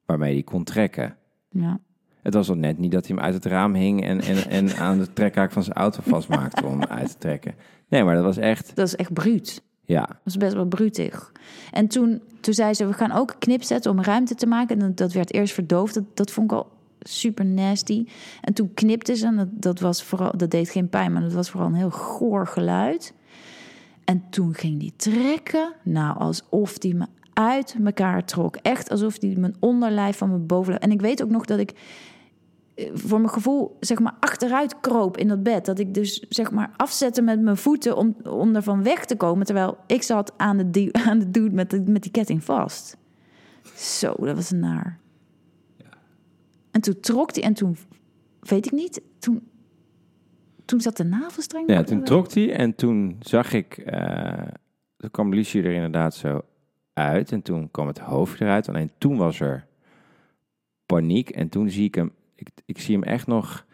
[0.06, 1.18] waarmee hij kon trekken.
[1.50, 1.80] Ja.
[2.22, 4.76] Het was al net niet dat hij hem uit het raam hing en, en, en
[4.76, 7.56] aan de trekhaak van zijn auto vastmaakte om hem uit te trekken.
[7.88, 9.64] Nee, maar dat was echt, Dat is echt bruut.
[9.86, 11.32] Ja, Dat is best wel brutig.
[11.72, 14.82] En toen, toen zei ze, we gaan ook knip zetten om ruimte te maken.
[14.82, 15.94] En dat, werd eerst verdoofd.
[15.94, 18.06] Dat, dat vond ik al super nasty.
[18.42, 21.34] En toen knipte ze en dat, dat, was vooral, dat deed geen pijn, maar dat
[21.34, 23.14] was vooral een heel goor geluid.
[24.06, 28.56] En toen ging die trekken, nou alsof die me uit elkaar trok.
[28.56, 30.84] Echt alsof die mijn onderlijf van mijn bovenlijf...
[30.84, 31.74] En ik weet ook nog dat ik
[32.94, 35.66] voor mijn gevoel zeg maar achteruit kroop in dat bed.
[35.66, 39.46] Dat ik dus zeg maar afzette met mijn voeten om, om ervan weg te komen.
[39.46, 42.98] Terwijl ik zat aan de, die, aan de dude met, de, met die ketting vast.
[43.76, 45.00] Zo, dat was naar.
[46.72, 47.78] En toen trok hij en toen,
[48.40, 49.48] weet ik niet, toen,
[50.66, 51.70] toen zat de navelstreng.
[51.70, 54.48] Ja, toen trok hij en toen zag ik, eh
[55.02, 56.42] toen kwam Lucie er inderdaad zo
[56.94, 58.70] uit en toen kwam het hoofd eruit.
[58.70, 59.68] Alleen toen was er
[60.86, 63.66] paniek en toen zie ik hem, ik, ik zie hem echt nog,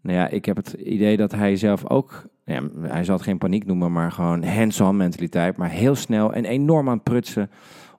[0.00, 3.38] nou ja, ik heb het idee dat hij zelf ook, ja, hij zal het geen
[3.38, 7.50] paniek noemen, maar gewoon hands-on mentaliteit, maar heel snel en enorm aan prutsen,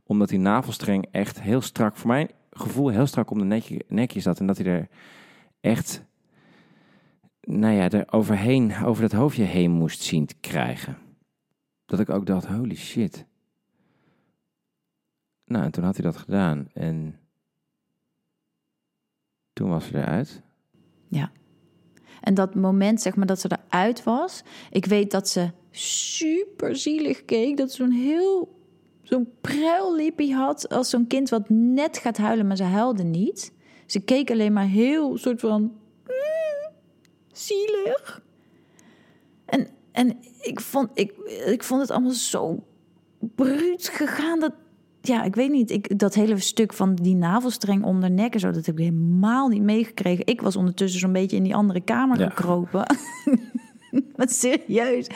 [0.04, 4.20] omdat die navelstreng echt heel strak, voor mijn gevoel heel strak om de nekje, nekje
[4.20, 4.88] zat en dat hij er
[5.62, 6.04] echt
[7.42, 10.98] nou ja, er overheen, over dat hoofdje heen moest zien te krijgen.
[11.86, 13.26] Dat ik ook dacht, holy shit.
[15.46, 16.70] Nou, en toen had hij dat gedaan.
[16.74, 17.20] En
[19.54, 20.42] toen was ze eruit.
[22.22, 24.44] En dat moment, zeg maar, dat ze eruit was.
[24.72, 27.58] Ik weet dat ze super zielig keek.
[27.58, 28.60] Dat ze zo'n heel
[29.02, 33.54] zo'n pruillippie had als zo'n kind wat net gaat huilen, maar ze huilde niet.
[33.86, 36.72] Ze keek alleen maar heel soort van mm,
[37.32, 38.24] zielig.
[39.46, 41.12] En, en ik, vond, ik,
[41.46, 42.64] ik vond het allemaal zo
[43.36, 44.40] bruut gegaan.
[44.40, 44.54] Dat,
[45.02, 45.72] ja, ik weet niet.
[45.72, 49.48] Ik, dat hele stuk van die navelstreng onder nek en zo, dat heb ik helemaal
[49.48, 50.28] niet meegekregen.
[50.28, 52.30] Ik was ondertussen zo'n beetje in die andere kamer Ja.
[52.30, 52.86] gekropen.
[54.16, 55.08] maar serieus.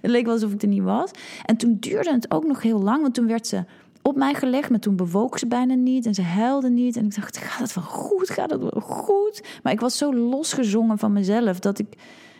[0.00, 1.10] Het leek wel alsof ik er niet was.
[1.44, 3.64] En toen duurde het ook nog heel lang, want toen werd ze
[4.02, 6.96] op mij gelegd, maar toen bewoog ze bijna niet en ze huilde niet.
[6.96, 8.30] En ik dacht, gaat het wel goed?
[8.30, 9.42] Gaat het wel goed?
[9.62, 11.86] Maar ik was zo losgezongen van mezelf dat ik,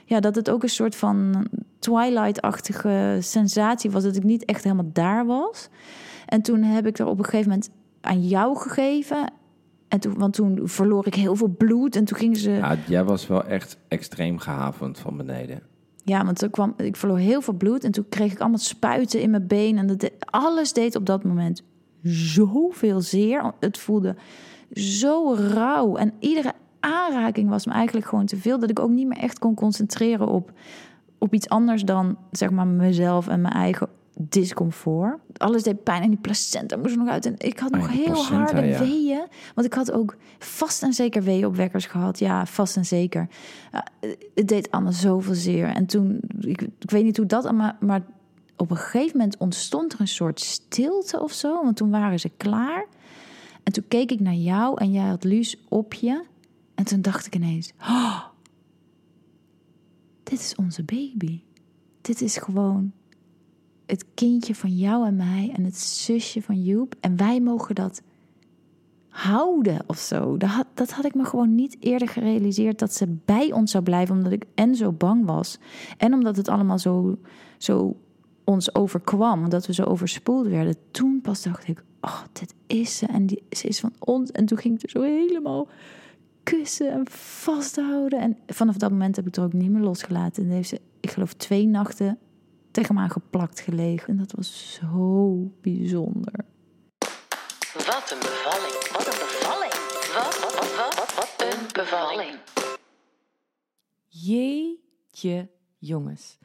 [0.04, 1.46] ja, dat het ook een soort van
[1.78, 5.68] Twilight-achtige sensatie was, dat ik niet echt helemaal daar was.
[6.30, 9.32] En toen heb ik er op een gegeven moment aan jou gegeven.
[9.88, 12.50] En toen, want toen verloor ik heel veel bloed en toen gingen ze.
[12.50, 15.62] Ja, jij was wel echt extreem gehavend van beneden.
[16.04, 19.20] Ja, want toen kwam, ik verloor heel veel bloed en toen kreeg ik allemaal spuiten
[19.20, 19.78] in mijn been.
[19.78, 21.62] En dat, alles deed op dat moment
[22.02, 23.52] zoveel zeer.
[23.60, 24.16] Het voelde
[24.72, 25.96] zo rauw.
[25.96, 28.58] En iedere aanraking was me eigenlijk gewoon te veel.
[28.58, 30.52] Dat ik ook niet meer echt kon concentreren op,
[31.18, 35.18] op iets anders dan zeg maar mezelf en mijn eigen discomfort.
[35.36, 37.26] Alles deed pijn en die placenta moest er nog uit.
[37.26, 38.78] En ik had Oh nog heel placenta, harde ja.
[38.78, 39.26] weeën.
[39.54, 42.18] Want ik had ook vast en zeker weeënopwekkers gehad.
[42.18, 43.28] Ja, vast en zeker.
[44.34, 45.66] Het deed allemaal zoveel zeer.
[45.66, 47.72] En toen, ik, ik weet niet hoe dat allemaal...
[47.80, 48.02] Maar
[48.56, 51.62] op een gegeven moment ontstond er een soort stilte of zo.
[51.62, 52.86] Want toen waren ze klaar.
[53.62, 56.24] En toen keek ik naar jou en jij had Luus op je.
[56.74, 57.72] En toen dacht ik ineens...
[57.80, 58.20] "Oh,
[60.22, 61.40] dit is onze baby.
[62.00, 62.92] Dit is gewoon
[63.90, 66.94] het kindje van jou en mij en het zusje van Joep.
[67.00, 68.02] En wij mogen dat
[69.08, 70.36] houden of zo.
[70.36, 73.84] Dat had, dat had ik me gewoon niet eerder gerealiseerd dat ze bij ons zou
[73.84, 75.58] blijven, omdat ik en zo bang was
[75.96, 77.18] en omdat het allemaal zo,
[77.58, 77.96] zo
[78.44, 80.74] ons overkwam, omdat we zo overspoeld werden.
[80.90, 84.30] Toen pas dacht ik, oh, dit is ze en die, ze is van ons.
[84.30, 85.68] En toen ging ik er zo helemaal
[86.42, 88.20] kussen en vasthouden.
[88.20, 90.44] En vanaf dat moment heb ik er ook niet meer losgelaten.
[90.44, 92.18] En heeft ze, ik geloof, twee nachten
[92.70, 94.08] tegen me aangeplakt gelegen.
[94.08, 96.44] En dat was zo bijzonder.
[97.72, 98.88] Wat een bevalling.
[98.92, 99.72] Wat een bevalling.
[100.14, 102.38] Wat, wat, wat, wat, wat, wat een bevalling.
[104.08, 106.38] Jeetje, jongens.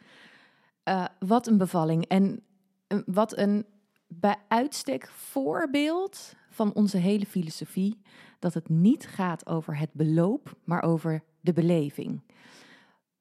[0.83, 2.05] Eh, wat een bevalling.
[2.05, 2.43] En
[2.87, 3.65] eh, wat een
[4.07, 8.01] bij uitstek voorbeeld van onze hele filosofie.
[8.39, 12.21] Dat het niet gaat over het beloop, maar over de beleving.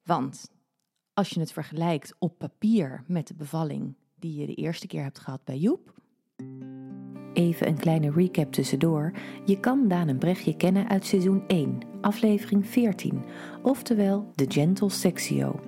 [0.03, 0.49] Want
[1.15, 5.19] als je het vergelijkt op papier met de bevalling die je de eerste keer hebt
[5.19, 5.93] gehad bij Joep.
[7.33, 9.11] Even een kleine recap tussendoor.
[9.45, 13.23] Je kan Daan en Brechtje kennen uit seizoen 1, aflevering 14,
[13.61, 15.59] oftewel de Gentle Sexio.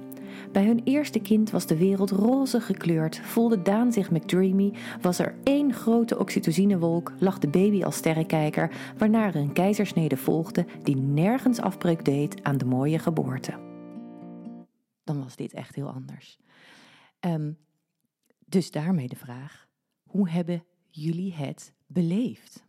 [0.51, 5.36] Bij hun eerste kind was de wereld roze gekleurd, voelde Daan zich McDreamy, was er
[5.43, 11.60] één grote oxytocinewolk, lag de baby als sterrenkijker, waarna er een keizersnede volgde die nergens
[11.60, 13.66] afbreuk deed aan de mooie geboorte.
[15.07, 16.39] Dan was dit echt heel anders.
[17.19, 17.51] Ehm,
[18.45, 19.67] dus daarmee de vraag:
[20.03, 22.65] hoe hebben jullie het beleefd?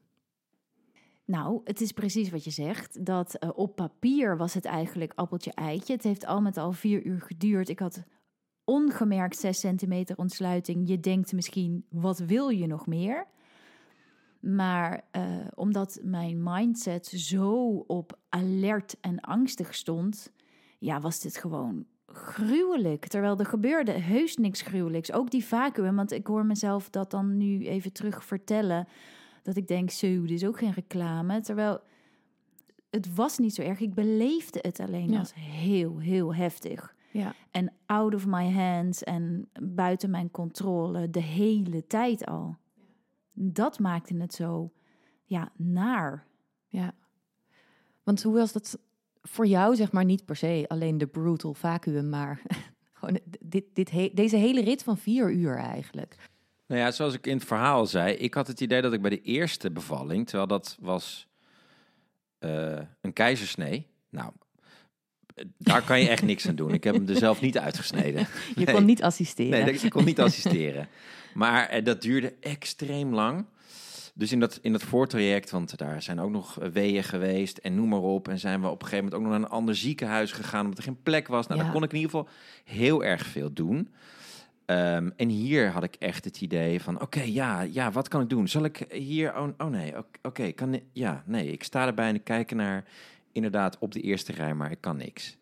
[1.24, 3.04] Nou, het is precies wat je zegt.
[3.04, 5.92] Dat eh, op papier was het eigenlijk appeltje eitje.
[5.92, 7.68] Het heeft al met al vier uur geduurd.
[7.68, 8.04] Ik had
[8.64, 10.88] ongemerkt 6 centimeter ontsluiting.
[10.88, 13.26] Je denkt misschien, wat wil je nog meer?
[14.40, 20.32] Maar eh, omdat mijn mindset zo op alert en angstig stond,
[20.78, 21.86] ja, was dit gewoon
[22.18, 23.06] gruwelijk.
[23.06, 25.12] Terwijl er gebeurde heus niks gruwelijks.
[25.12, 28.88] Ook die vacuüm, want ik hoor mezelf dat dan nu even terug vertellen.
[29.42, 31.40] Dat ik denk, zo, dit is ook geen reclame.
[31.40, 31.80] Terwijl
[32.90, 33.80] het was niet zo erg.
[33.80, 35.18] Ik beleefde het alleen Ja.
[35.18, 36.96] als heel, heel heftig.
[37.10, 42.56] Ja, En out of my hands en buiten mijn controle de hele tijd al.
[43.32, 44.72] Dat maakte het zo,
[45.24, 46.26] ja, naar.
[46.66, 46.94] ja.
[48.02, 48.78] Want hoe was dat
[49.30, 52.40] voor jou, zeg maar, niet per se alleen de brutal vacuüm, maar
[52.98, 56.16] gewoon dit, dit he- deze hele rit van vier uur eigenlijk?
[56.66, 59.10] Nou ja, zoals ik in het verhaal zei, ik had het idee dat ik bij
[59.10, 61.28] de eerste bevalling, terwijl dat was
[62.38, 63.86] eh, een keizersnee.
[64.10, 64.32] Nou,
[65.58, 66.72] daar kan je echt niks aan doen.
[66.74, 68.20] Ik heb hem er zelf niet uitgesneden.
[68.56, 68.74] Je Nee.
[68.74, 69.64] kon niet assisteren.
[69.64, 70.88] Nee, ik kon niet assisteren.
[71.34, 73.44] Maar eh, dat duurde extreem lang.
[74.18, 77.74] Dus in dat, in dat voortraject, want daar zijn ook nog eh, weeën geweest en
[77.74, 78.28] noem maar op.
[78.28, 80.78] En zijn we op een gegeven moment ook nog naar een ander ziekenhuis gegaan, omdat
[80.78, 81.46] er geen plek was.
[81.46, 81.64] Nou, Ja.
[81.64, 82.28] dan kon ik in ieder geval
[82.64, 83.88] heel erg veel doen.
[84.64, 88.28] Ehm, en hier had ik echt het idee van, oké, ja, ja, wat kan ik
[88.28, 88.48] doen?
[88.48, 92.24] Zal ik hier, oh, oh nee, oké, kan, ja, nee, ik sta erbij en ik
[92.24, 92.84] kijk naar,
[93.32, 95.36] inderdaad, op de eerste rij, maar ik kan niks.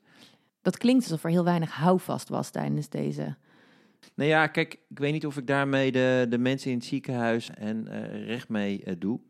[0.62, 3.36] Dat klinkt alsof er heel weinig houvast was tijdens deze.
[4.14, 7.50] Nou ja, kijk, ik weet niet of ik daarmee de, de mensen in het ziekenhuis
[7.50, 9.20] en eh, recht mee eh, doe.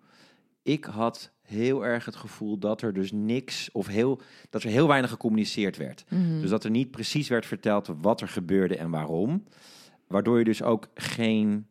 [0.63, 4.89] Ik had heel erg het gevoel dat er dus niks of heel dat er heel
[4.89, 6.05] weinig gecommuniceerd werd.
[6.09, 6.41] Mhm.
[6.41, 9.45] Dus dat er niet precies werd verteld wat er gebeurde en waarom.
[10.07, 11.67] Waardoor je dus ook geen.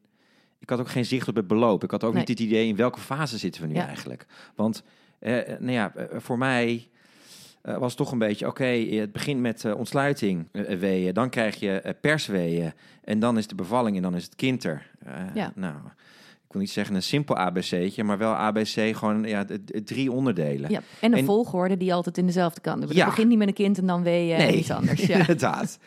[0.59, 1.83] Ik had ook geen zicht op het beloop.
[1.83, 2.19] Ik had ook Nee.
[2.19, 3.87] niet het idee in welke fase zitten we nu Ja.
[3.87, 4.25] eigenlijk.
[4.55, 4.83] Want
[5.19, 6.89] eh, nou ja, voor mij
[7.65, 11.55] eh, was toch een beetje, oké, het begint met eh, ontsluiting eh, weeën, dan krijg
[11.59, 12.73] je eh, persweeën
[13.03, 14.89] en dan is de bevalling en dan is het kind er.
[15.05, 15.51] Eh, Ja.
[15.55, 15.75] Nou,
[16.45, 19.45] ik wil niet zeggen een simpel ABC'tje, maar wel ABC gewoon ja,
[19.85, 20.69] drie onderdelen.
[20.71, 22.83] Ja, en een En- volgorde die altijd in dezelfde kant.
[22.83, 23.05] Het Ja.
[23.05, 25.05] begint niet met een kind en dan weeën en iets anders.
[25.07, 25.17] Ja.
[25.17, 25.79] inderdaad.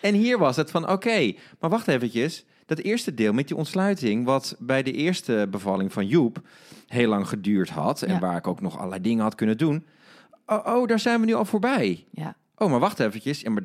[0.00, 2.44] En hier was het van, oké, maar wacht eventjes.
[2.66, 6.40] Dat eerste deel met die ontsluiting, wat bij de eerste bevalling van Joep
[6.86, 8.02] heel lang geduurd had...
[8.02, 8.18] en Ja.
[8.20, 9.84] waar ik ook nog allerlei dingen had kunnen doen...
[10.46, 12.06] Oh, oh, daar zijn we nu al voorbij.
[12.10, 12.36] ja.
[12.56, 13.40] Oh, maar wacht eventjes.
[13.40, 13.62] Ja, maar,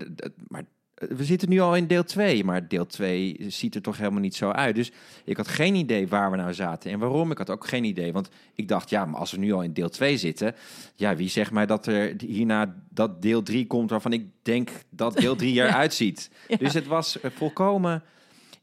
[0.48, 0.64] maar
[0.94, 4.20] eh, we zitten nu al in deel 2, maar deel 2 ziet er toch helemaal
[4.20, 4.76] niet zo uit.
[4.76, 4.92] Dus
[5.26, 7.32] ik had geen idee waar we nou zaten en waarom.
[7.32, 9.74] Ik had ook geen idee, want ik dacht, ja, maar als we nu al in
[9.74, 10.56] deel 2 zitten,
[10.96, 15.18] ja, wie zegt mij dat er hierna dat deel 3 komt waarvan ik denk dat
[15.18, 16.30] deel 3 eruit ziet.
[16.48, 16.58] Ja.
[16.58, 18.04] Dus het was eh, volkomen,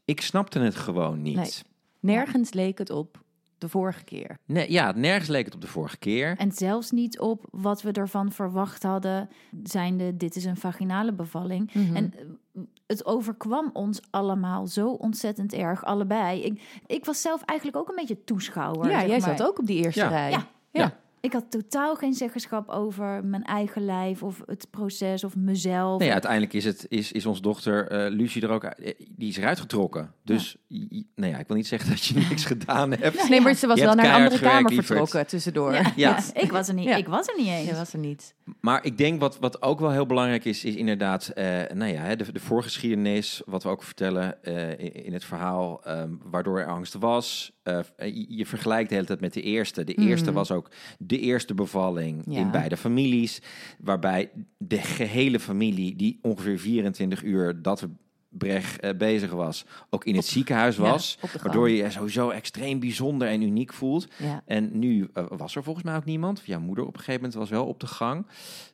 [0.05, 1.35] ik snapte het gewoon niet.
[1.35, 1.51] Nee.
[1.99, 3.25] Nergens leek het op
[3.57, 4.37] de vorige keer.
[4.45, 6.35] Nee, ja, nergens leek het op de vorige keer.
[6.37, 9.29] En zelfs niet op wat we ervan verwacht hadden,
[9.63, 11.73] zijnde dit is een vaginale bevalling.
[11.73, 11.95] Mhm.
[11.95, 16.41] En eh, het overkwam ons allemaal zo ontzettend erg, allebei.
[16.41, 18.89] Ik, ik was zelf eigenlijk ook een beetje toeschouwer.
[18.89, 19.37] ja, zeg jij maar.
[19.37, 20.07] zat ook op die eerste Ja.
[20.07, 20.31] rij.
[20.31, 20.45] Ja.
[20.71, 20.97] Ja.
[21.21, 25.99] Ik had totaal geen zeggenschap over mijn eigen lijf of het proces of mezelf.
[25.99, 29.29] Nee, uiteindelijk is, het, is, is onze dochter eh Lucie er ook uit- eh, die
[29.29, 30.11] is eruit getrokken.
[30.23, 33.29] Dus i- nou ja, ik wil niet zeggen dat je niks gedaan hebt.
[33.29, 35.73] Nee, maar ze was Je wel naar een andere kamer gewerkt, vertrokken tussendoor.
[35.73, 35.91] Ja, Ja.
[35.95, 36.85] ja, ik was er niet.
[36.85, 36.95] Ja.
[36.95, 37.67] Ik was er niet eens.
[37.69, 38.35] Je was er niet.
[38.61, 42.01] Maar ik denk wat, wat ook wel heel belangrijk is, is inderdaad, eh, nou ja,
[42.01, 46.59] hè, de, de voorgeschiedenis, wat we ook vertellen eh, in, in het verhaal, ehm, waardoor
[46.59, 47.51] er angst was.
[47.63, 49.83] Eh, je, je vergelijkt de hele tijd met de eerste.
[49.83, 50.33] De eerste Mhm.
[50.33, 50.69] was ook
[51.07, 52.39] de eerste bevalling Ja.
[52.39, 53.41] in beide families,
[53.79, 57.89] waarbij de gehele familie, die ongeveer 24 uur dat we
[58.29, 61.19] Brecht eh, bezig was, ook in het ziekenhuis was.
[61.43, 64.07] waardoor je je sowieso extreem bijzonder en uniek voelt.
[64.17, 64.41] Ja.
[64.45, 66.41] En nu eh, was er volgens mij ook niemand.
[66.45, 68.25] Jouw moeder op een gegeven moment was wel op de gang.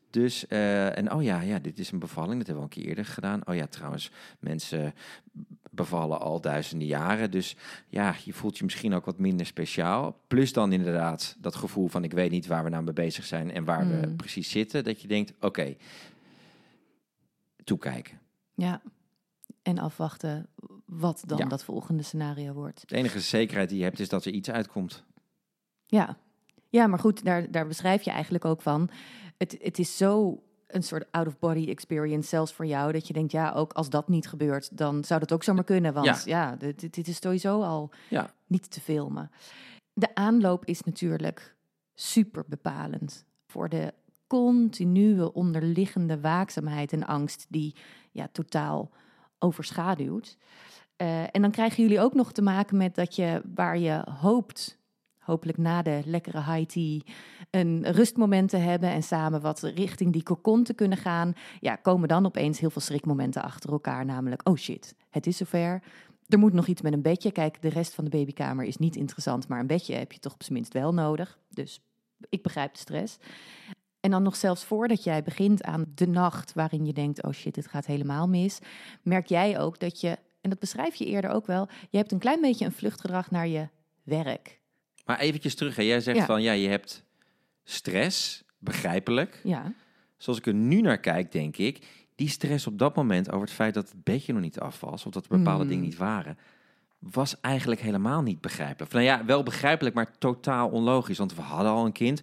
[0.09, 2.37] Dus, eh, en oh ja, ja, dit is een bevalling.
[2.37, 3.41] Dat hebben we al een keer eerder gedaan.
[3.47, 4.93] Oh ja, trouwens, mensen
[5.75, 7.31] bevallen al duizenden jaren.
[7.31, 7.55] Dus
[7.87, 10.19] ja, je voelt je misschien ook wat minder speciaal.
[10.27, 13.51] Plus dan inderdaad dat gevoel van ik weet niet waar we nou mee bezig zijn
[13.51, 14.15] en waar we Mm.
[14.15, 14.83] precies zitten.
[14.83, 15.75] Dat je denkt, oké,
[17.63, 18.19] toekijken.
[18.55, 18.81] ja.
[19.61, 20.47] En afwachten
[20.85, 21.45] wat dan Ja.
[21.45, 22.83] dat volgende scenario wordt.
[22.89, 25.03] De enige zekerheid die je hebt is dat er iets uitkomt.
[25.85, 26.17] Ja,
[26.69, 28.89] ja maar goed, daar, daar beschrijf je eigenlijk ook van.
[29.37, 30.43] Het, het is zo
[30.75, 34.27] een soort out-of-body experience, zelfs voor jou, dat je denkt, ja, ook als dat niet
[34.27, 35.93] gebeurt, dan zou dat ook zomaar kunnen.
[35.93, 36.19] Want Ja.
[36.25, 38.33] ja, dit, dit- dit is sowieso al Ja.
[38.47, 39.31] niet te filmen.
[39.93, 41.55] De aanloop is natuurlijk
[41.93, 43.93] super bepalend voor de
[44.27, 47.75] continue onderliggende waakzaamheid en angst die
[48.11, 48.91] ja, totaal
[49.39, 50.37] overschaduwt.
[50.95, 54.77] Eh, en dan krijgen jullie ook nog te maken met dat je waar je hoopt,
[55.23, 56.99] hopelijk na de lekkere high tea,
[57.49, 62.07] een rustmoment te hebben en samen wat richting die cocon te kunnen gaan, ja, komen
[62.07, 64.05] dan opeens heel veel schrikmomenten achter elkaar.
[64.05, 65.81] Namelijk, oh shit, het is zover.
[66.27, 67.31] Er moet nog iets met een bedje.
[67.31, 70.33] Kijk, de rest van de babykamer is niet interessant, maar een bedje heb je toch
[70.33, 71.39] op zijn minst wel nodig.
[71.49, 71.81] Dus
[72.29, 73.17] ik begrijp de stress.
[73.99, 77.55] En dan nog zelfs voordat jij begint aan de nacht waarin je denkt, oh shit,
[77.55, 78.59] dit gaat helemaal mis,
[79.01, 82.19] merk jij ook dat je, en dat beschrijf je eerder ook wel, je hebt een
[82.19, 83.67] klein beetje een vluchtgedrag naar je
[84.03, 84.61] werk.
[85.05, 85.75] Maar eventjes terug.
[85.75, 85.81] Hè.
[85.83, 86.25] Jij zegt Ja.
[86.25, 87.03] van ja, je hebt
[87.63, 89.39] stress, begrijpelijk.
[89.43, 89.73] Ja,
[90.17, 93.55] Zoals ik er nu naar kijk, denk ik, die stress op dat moment over het
[93.55, 95.69] feit dat het bedje nog niet af was, of dat er bepaalde Mm.
[95.69, 96.37] dingen niet waren,
[96.99, 98.91] was eigenlijk helemaal niet begrijpelijk.
[98.91, 101.17] Nou ja, wel begrijpelijk, maar totaal onlogisch.
[101.17, 102.21] Want we hadden al een kind.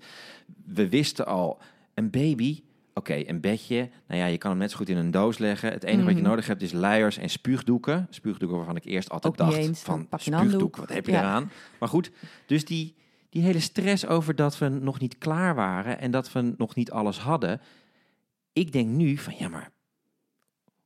[0.65, 1.59] We wisten al,
[1.95, 2.63] een baby,
[2.95, 3.91] oké, een bedje.
[4.07, 5.73] Nou ja, je kan hem net zo goed in een doos leggen.
[5.73, 6.29] Het enige wat je Mhm.
[6.29, 8.07] nodig hebt is luiers en spuugdoeken.
[8.11, 9.81] Spuugdoeken waarvan ik eerst altijd dacht eens.
[9.81, 11.19] van spuugdoek, wat heb je Ja.
[11.19, 11.51] eraan?
[11.79, 12.11] Maar goed,
[12.47, 12.95] dus die,
[13.29, 16.91] die hele stress over dat we nog niet klaar waren en dat we nog niet
[16.91, 17.61] alles hadden.
[18.53, 19.71] Ik denk nu van ja, maar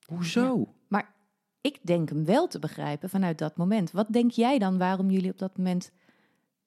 [0.05, 0.75] hoezo?
[0.89, 1.13] maar
[1.61, 3.91] ik denk hem wel te begrijpen vanuit dat moment.
[3.91, 5.91] Wat denk jij dan waarom jullie op dat moment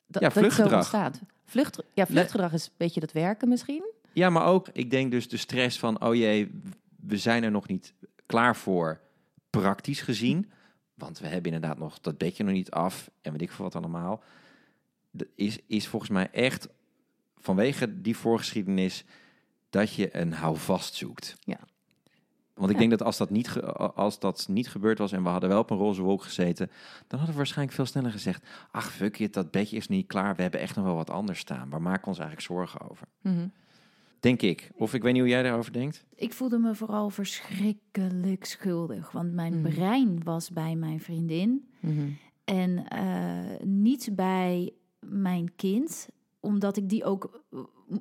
[0.07, 0.73] dat, Ja, dat het zo vluchtgedrag.
[0.79, 1.19] ontstaat?
[1.45, 3.83] Vlucht, ja, vluchtgedrag is een beetje dat werken misschien.
[4.17, 6.61] Ja, maar ook, ik denk dus de stress van, oh jee,
[6.99, 7.93] we zijn er nog niet
[8.25, 8.99] klaar voor,
[9.49, 10.51] praktisch gezien.
[10.93, 13.75] Want we hebben inderdaad nog dat bedje nog niet af en weet ik veel wat
[13.75, 14.23] allemaal.
[15.35, 16.67] Is, is volgens mij echt
[17.37, 19.03] vanwege die voorgeschiedenis
[19.69, 21.35] dat je een houvast zoekt.
[21.39, 21.59] Ja.
[22.53, 22.79] Want ik Ja.
[22.79, 23.61] denk dat als dat, niet
[23.95, 26.67] als dat niet gebeurd was en we hadden wel op een roze wolk gezeten,
[27.07, 30.35] dan hadden we waarschijnlijk veel sneller gezegd: Ach, fuck it, dat bedje is niet klaar.
[30.35, 31.69] We hebben echt nog wel wat anders staan.
[31.69, 33.07] Waar maken we ons eigenlijk zorgen over?
[33.21, 33.47] Mhm.
[34.27, 34.71] Denk ik.
[34.75, 36.05] Of ik weet niet hoe jij daarover denkt.
[36.15, 39.11] Ik voelde me vooral verschrikkelijk schuldig.
[39.11, 39.73] Want mijn Mhm.
[39.73, 41.67] brein was bij mijn vriendin.
[41.79, 41.99] Mhm.
[42.43, 46.07] En eh, niet bij mijn kind,
[46.39, 47.59] omdat ik die ook eh,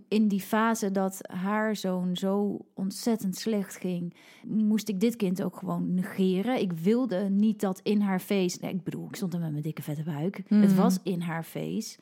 [0.08, 4.14] in die fase dat haar zoon zo ontzettend slecht ging,
[4.46, 6.60] moest ik dit kind ook gewoon negeren.
[6.60, 8.58] Ik wilde niet dat in haar face.
[8.60, 10.36] Nee, ik bedoel, ik stond er met mijn dikke vette buik.
[10.36, 10.74] Het Mhm.
[10.76, 11.98] was in haar face.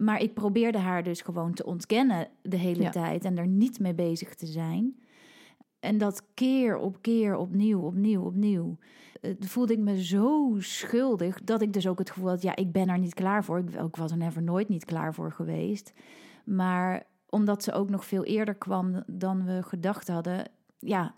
[0.00, 2.90] Maar ik probeerde haar dus gewoon te ontkennen de hele Ja.
[2.90, 4.98] tijd en er niet mee bezig te zijn.
[5.80, 8.76] En dat keer op keer, opnieuw, opnieuw, opnieuw.
[9.20, 12.72] eh, voelde ik me zo schuldig dat ik dus ook het gevoel had, ja, ik
[12.72, 13.58] ben er niet klaar voor.
[13.58, 15.92] Ik, ik was er never nooit niet klaar voor geweest.
[16.44, 20.48] Maar omdat ze ook nog veel eerder kwam dan we gedacht hadden,
[20.78, 21.14] ja,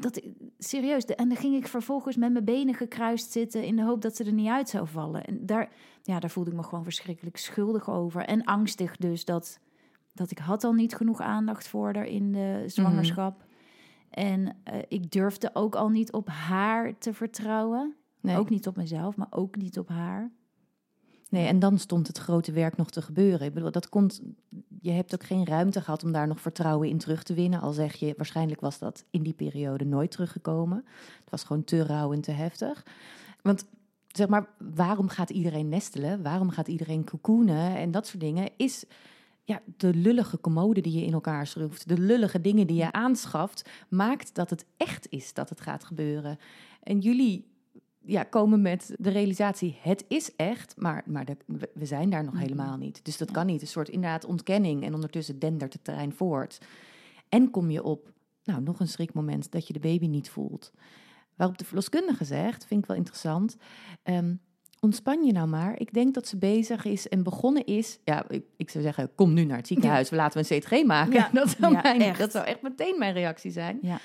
[0.00, 0.20] dat
[0.58, 1.04] serieus.
[1.04, 4.24] En dan ging ik vervolgens met mijn benen gekruist zitten in de hoop dat ze
[4.24, 5.24] er niet uit zou vallen.
[5.24, 5.68] En daar,
[6.02, 8.24] ja, daar voelde ik me gewoon verschrikkelijk schuldig over.
[8.24, 9.58] En angstig dus dat,
[10.12, 13.44] dat ik had al niet genoeg aandacht voor haar in de zwangerschap.
[14.10, 17.94] En eh, ik durfde ook al niet op haar te vertrouwen.
[18.20, 18.36] Nee.
[18.36, 20.30] Ook niet op mezelf, maar ook niet op haar.
[21.28, 23.46] Nee, en dan stond het grote werk nog te gebeuren.
[23.46, 24.20] Ik bedoel, dat komt,
[24.80, 27.60] je hebt ook geen ruimte gehad om daar nog vertrouwen in terug te winnen.
[27.60, 30.84] Al zeg je, waarschijnlijk was dat in die periode nooit teruggekomen.
[31.20, 32.86] Het was gewoon te rauw en te heftig.
[33.42, 33.64] Want
[34.06, 36.22] zeg maar, waarom gaat iedereen nestelen?
[36.22, 38.50] Waarom gaat iedereen cocoonen en dat soort dingen?
[38.56, 38.84] Is
[39.44, 43.68] ja, de lullige commode die je in elkaar schroeft, de lullige dingen die je aanschaft,
[43.88, 46.38] maakt dat het echt is dat het gaat gebeuren.
[46.82, 47.46] En jullie
[48.08, 51.36] ja, komen met de realisatie, het is echt, maar, maar de-
[51.74, 52.42] we- zijn daar nog Mhm.
[52.42, 53.04] helemaal niet.
[53.04, 53.34] Dus dat Ja.
[53.34, 53.60] kan niet.
[53.60, 56.58] Een soort inderdaad ontkenning en ondertussen dendert het terrein voort.
[57.28, 58.12] En kom je op,
[58.44, 60.72] nou, nog een schrikmoment dat je de baby niet voelt.
[61.36, 63.56] Waarop de verloskundige zegt, vind ik wel interessant,
[64.02, 64.34] ehm,
[64.80, 65.80] ontspan je nou maar.
[65.80, 67.98] Ik denk dat ze bezig is en begonnen is.
[68.04, 70.84] Ja, ik, ik zou zeggen, kom nu naar het ziekenhuis, we laten we een CTG
[70.86, 71.12] maken.
[71.12, 71.30] Ja.
[71.32, 72.18] Dat, zou Ja, mijn, echt.
[72.18, 73.78] dat zou echt meteen mijn reactie zijn.
[73.82, 73.98] Ja.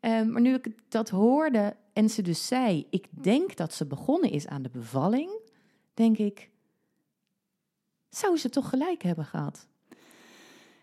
[0.00, 4.30] Ehm, maar nu ik dat hoorde en ze dus zei, ik denk dat ze begonnen
[4.30, 5.30] is aan de bevalling,
[5.94, 6.50] denk ik,
[8.08, 9.68] zou ze toch gelijk hebben gehad?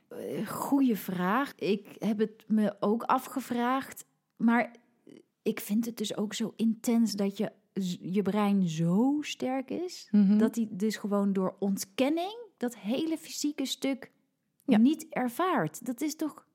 [0.07, 1.55] Eh, Goeie vraag.
[1.55, 4.05] Ik heb het me ook afgevraagd.
[4.35, 4.75] Maar
[5.41, 7.51] ik vind het dus ook zo intens dat je,
[8.01, 10.07] je brein zo sterk is.
[10.11, 10.37] Mhm.
[10.37, 14.11] Dat hij dus gewoon door ontkenning dat hele fysieke stuk
[14.65, 14.77] Ja.
[14.77, 15.85] niet ervaart.
[15.85, 16.45] Dat is toch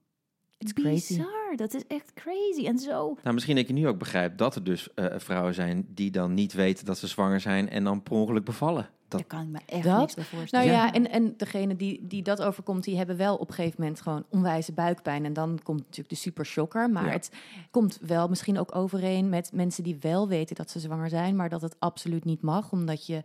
[0.59, 1.17] It's crazy.
[1.17, 1.57] bizar.
[1.57, 2.67] Dat is echt crazy.
[2.67, 3.17] En zo.
[3.23, 6.35] Nou, misschien dat je nu ook begrijpt dat er dus eh, vrouwen zijn die dan
[6.35, 8.89] niet weten dat ze zwanger zijn en dan per ongeluk bevallen.
[9.09, 9.99] Dat, Daar kan ik me echt Dat?
[9.99, 10.67] niks bij voorstellen.
[10.67, 13.81] Nou ja, en, en degene die, die dat overkomt, die hebben wel op een gegeven
[13.81, 15.25] moment gewoon onwijze buikpijn.
[15.25, 16.91] En dan komt natuurlijk de super shocker.
[16.91, 17.11] Maar Ja.
[17.13, 17.31] het
[17.71, 21.49] komt wel misschien ook overeen met mensen die wel weten dat ze zwanger zijn, maar
[21.49, 22.73] dat het absoluut niet mag.
[22.73, 23.23] Omdat je,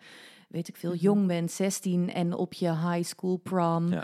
[0.47, 0.99] weet ik veel, Mhm.
[1.01, 4.03] jong bent, 16 en op je high school prom Ja.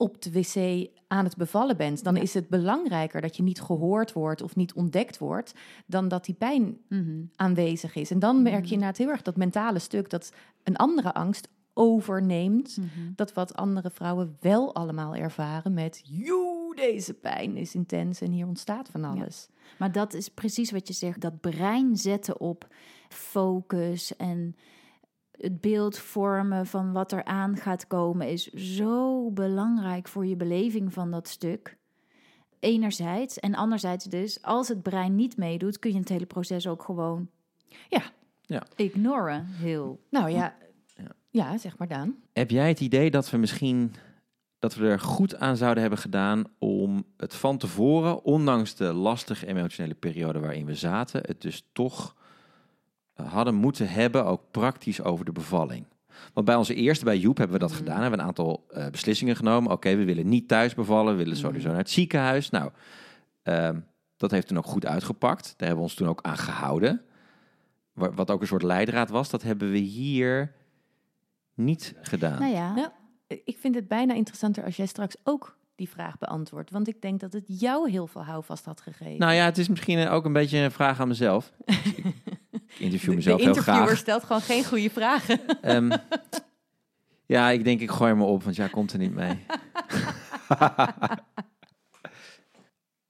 [0.00, 2.04] Op de wc aan het bevallen bent.
[2.04, 2.20] Dan Ja.
[2.22, 5.52] is het belangrijker dat je niet gehoord wordt of niet ontdekt wordt,
[5.86, 7.20] dan dat die pijn Mhm.
[7.36, 8.10] aanwezig is.
[8.10, 8.72] En dan merk je Mhm.
[8.72, 10.32] inderdaad heel erg dat mentale stuk, dat
[10.62, 12.76] een andere angst overneemt.
[12.76, 12.88] Mhm.
[13.14, 16.00] Dat wat andere vrouwen wel allemaal ervaren met...
[16.04, 19.48] joe, deze pijn is intens en hier ontstaat van alles.
[19.78, 21.20] Maar dat is precies wat je zegt.
[21.20, 22.68] Dat brein zetten op
[23.08, 24.56] focus en
[25.40, 30.92] het beeld vormen van wat er aan gaat komen is zo belangrijk voor je beleving
[30.92, 31.78] van dat stuk.
[32.60, 33.38] Enerzijds.
[33.38, 37.28] En anderzijds dus, als het brein niet meedoet, kun je het hele proces ook gewoon
[37.88, 38.02] Ja.
[38.42, 38.62] Ja.
[38.76, 39.44] ignoren.
[39.46, 40.00] Heel.
[40.10, 40.54] Nou ja,
[41.30, 41.58] Ja.
[41.58, 42.16] zeg maar Daan.
[42.32, 43.94] Heb jij het idee dat we misschien
[44.58, 49.46] dat we er goed aan zouden hebben gedaan om het van tevoren, ondanks de lastige
[49.46, 52.14] emotionele periode waarin we zaten, het dus toch
[53.26, 55.86] hadden moeten hebben, ook praktisch over de bevalling?
[56.34, 57.78] Want bij onze eerste, bij Joep, hebben we dat Mhm.
[57.78, 58.00] gedaan.
[58.00, 59.72] Hebben we een aantal eh, beslissingen genomen.
[59.72, 61.46] Oké, we willen niet thuis bevallen, we willen Mhm.
[61.46, 62.50] sowieso naar het ziekenhuis.
[62.50, 62.70] Nou,
[63.42, 63.80] ehm,
[64.16, 65.42] dat heeft toen ook goed uitgepakt.
[65.44, 67.02] Daar hebben we ons toen ook aan gehouden.
[67.92, 70.52] Wa- Wat ook een soort leidraad was, dat hebben we hier
[71.54, 72.40] niet gedaan.
[72.40, 72.98] Nou ja, Ja.
[73.44, 76.70] Ik vind het bijna interessanter als jij straks ook die vraag beantwoordt.
[76.70, 79.18] Want ik denk dat het jou heel veel houvast had gegeven.
[79.18, 81.52] Nou ja, het is misschien ook een beetje een vraag aan mezelf.
[81.64, 83.98] ik interview mezelf de heel interviewer graag.
[83.98, 85.40] stelt gewoon geen goede vragen.
[85.62, 85.90] Ehm,
[87.26, 89.38] ja, ik denk ik gooi me op, want jij komt er niet mee.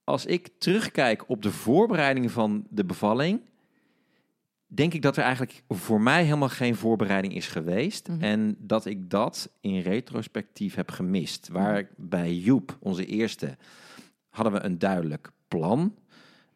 [0.03, 3.41] Als ik terugkijk op de voorbereiding van de bevalling,
[4.73, 8.07] denk ik dat er eigenlijk voor mij helemaal geen voorbereiding is geweest.
[8.07, 8.21] Mhm.
[8.21, 11.47] En dat ik dat in retrospectief heb gemist.
[11.51, 13.57] Waar bij Joep, onze eerste,
[14.29, 15.95] hadden we een duidelijk plan.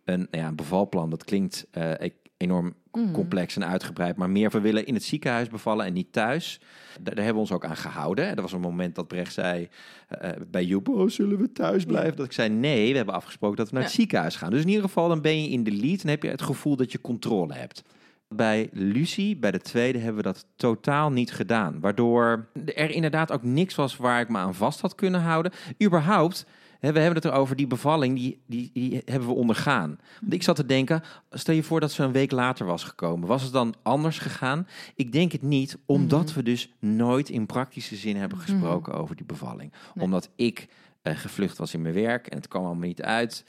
[0.05, 1.09] een, nou ja, een bevalplan.
[1.09, 3.11] Dat klinkt eh, e- enorm Mhm.
[3.11, 4.15] complex en uitgebreid.
[4.17, 6.59] Maar meer, we willen in het ziekenhuis bevallen en niet thuis.
[6.93, 8.35] Daar, daar hebben we ons ook aan gehouden.
[8.35, 9.67] Er was een moment dat Brecht zei
[10.07, 12.15] eh, bij Joep, oh, zullen we thuis blijven?
[12.15, 14.49] Dat ik zei, nee, we hebben afgesproken dat we naar het ziekenhuis gaan.
[14.51, 16.75] Dus in ieder geval, dan ben je in de lead en heb je het gevoel
[16.75, 17.83] dat je controle hebt.
[18.27, 21.79] Bij Lucie, bij de tweede, hebben we dat totaal niet gedaan.
[21.79, 25.51] Waardoor er inderdaad ook niks was waar ik me aan vast had kunnen houden.
[25.83, 26.45] Überhaupt,
[26.79, 29.99] hè, we hebben het erover, die bevalling, die, die, die hebben we ondergaan.
[30.21, 33.27] Want ik zat te denken, stel je voor dat ze een week later was gekomen.
[33.27, 34.67] Was het dan anders gegaan?
[34.95, 36.35] Ik denk het niet, omdat Mhm.
[36.35, 39.71] we dus nooit in praktische zin hebben gesproken over die bevalling.
[39.93, 40.03] Nee.
[40.03, 40.67] Omdat ik
[41.01, 43.45] eh, gevlucht was in mijn werk en het kwam allemaal niet uit.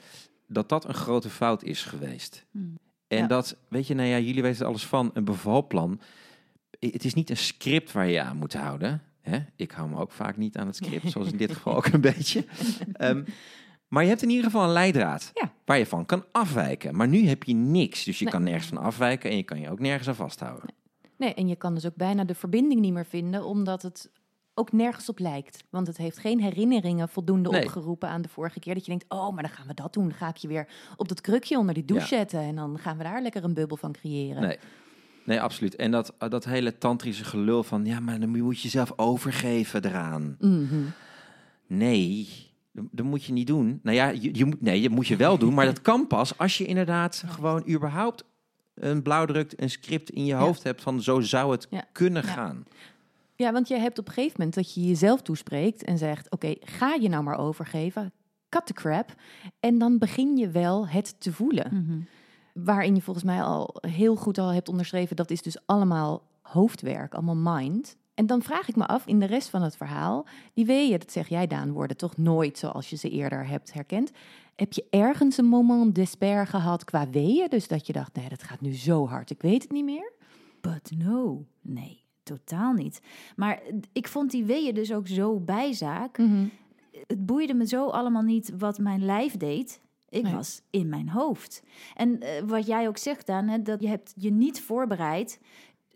[0.47, 2.45] Dat dat een grote fout is geweest.
[2.51, 2.77] Hmm.
[3.07, 3.27] En Ja.
[3.27, 5.99] dat, weet je, nou ja, jullie weten alles van, een bevalplan.
[6.79, 9.01] Het is niet een script waar je aan moet houden.
[9.21, 9.39] Hè?
[9.55, 12.01] Ik hou me ook vaak niet aan het script, zoals in dit geval ook een
[12.01, 12.45] beetje.
[12.93, 13.23] Ehm,
[13.87, 15.51] maar je hebt in ieder geval een leidraad Ja.
[15.65, 16.95] waar je van kan afwijken.
[16.95, 18.33] Maar nu heb je niks, dus je Nee.
[18.33, 20.69] kan nergens van afwijken en je kan je ook nergens aan vasthouden.
[21.17, 24.09] Nee, en je kan dus ook bijna de verbinding niet meer vinden, omdat het
[24.57, 25.63] ook nergens op lijkt.
[25.69, 27.63] Want het heeft geen herinneringen voldoende Nee.
[27.63, 28.73] opgeroepen aan de vorige keer.
[28.73, 30.03] Dat je denkt, oh, maar dan gaan we dat doen.
[30.07, 32.19] Dan ga ik je weer op dat krukje onder die douche Ja.
[32.19, 32.39] zetten.
[32.39, 34.41] En dan gaan we daar lekker een bubbel van creëren.
[34.41, 34.57] Nee.
[35.25, 35.75] Nee, absoluut.
[35.75, 40.35] En dat, dat hele tantrische gelul van, ja, maar dan moet je jezelf overgeven eraan.
[40.39, 40.75] Mhm.
[41.67, 42.27] Nee,
[42.91, 43.79] dat, moet je niet doen.
[43.83, 46.37] Nou ja, je, je moet, nee, dat moet je wel doen, maar dat kan pas
[46.37, 48.23] als je inderdaad gewoon überhaupt
[48.73, 50.39] een blauwdruk, een script in je Ja.
[50.39, 51.83] hoofd hebt van zo zou het Ja.
[51.91, 52.65] kunnen gaan.
[52.67, 52.73] Ja,
[53.37, 56.93] want je hebt op een gegeven moment dat je jezelf toespreekt en zegt: Oké, ga
[56.93, 58.13] je nou maar overgeven.
[58.49, 59.15] Cut the crap.
[59.59, 61.69] En dan begin je wel het te voelen.
[61.73, 61.99] Mhm.
[62.53, 67.13] Waarin je volgens mij al heel goed al hebt onderschreven, dat is dus allemaal hoofdwerk,
[67.13, 67.97] allemaal mind.
[68.13, 71.11] En dan vraag ik me af in de rest van het verhaal, die weeën, dat
[71.11, 74.11] zeg jij Daan, worden toch nooit zoals je ze eerder hebt herkend.
[74.55, 77.49] Heb je ergens een moment despair gehad qua weeën?
[77.49, 80.11] Dus dat je dacht, nee, dat gaat nu zo hard, ik weet het niet meer.
[80.61, 81.45] But no.
[81.61, 83.01] Nee, totaal niet.
[83.35, 83.61] Maar
[83.93, 86.17] ik vond die weeën dus ook zo bijzaak.
[87.07, 89.81] Het boeide me zo allemaal niet wat mijn lijf deed.
[90.09, 90.33] Ik Nee.
[90.33, 91.63] was in mijn hoofd.
[91.95, 95.39] En eh, wat jij ook zegt, Daan, hè, dat je hebt je niet voorbereid.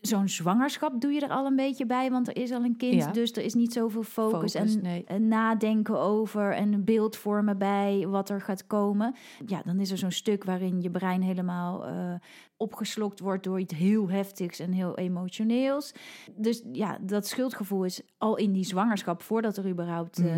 [0.01, 2.93] Zo'n zwangerschap doe je er al een beetje bij, want er is al een kind.
[3.03, 3.11] Ja.
[3.11, 5.03] Dus er is niet zoveel focus, Focus, en, nee.
[5.07, 9.15] en nadenken over en een beeld vormen bij wat er gaat komen.
[9.45, 12.13] Ja, dan is er zo'n stuk waarin je brein helemaal eh,
[12.57, 15.91] opgeslokt wordt door iets heel heftigs en heel emotioneels.
[16.35, 20.29] Dus ja, dat schuldgevoel is al in die zwangerschap, voordat er überhaupt Mhm.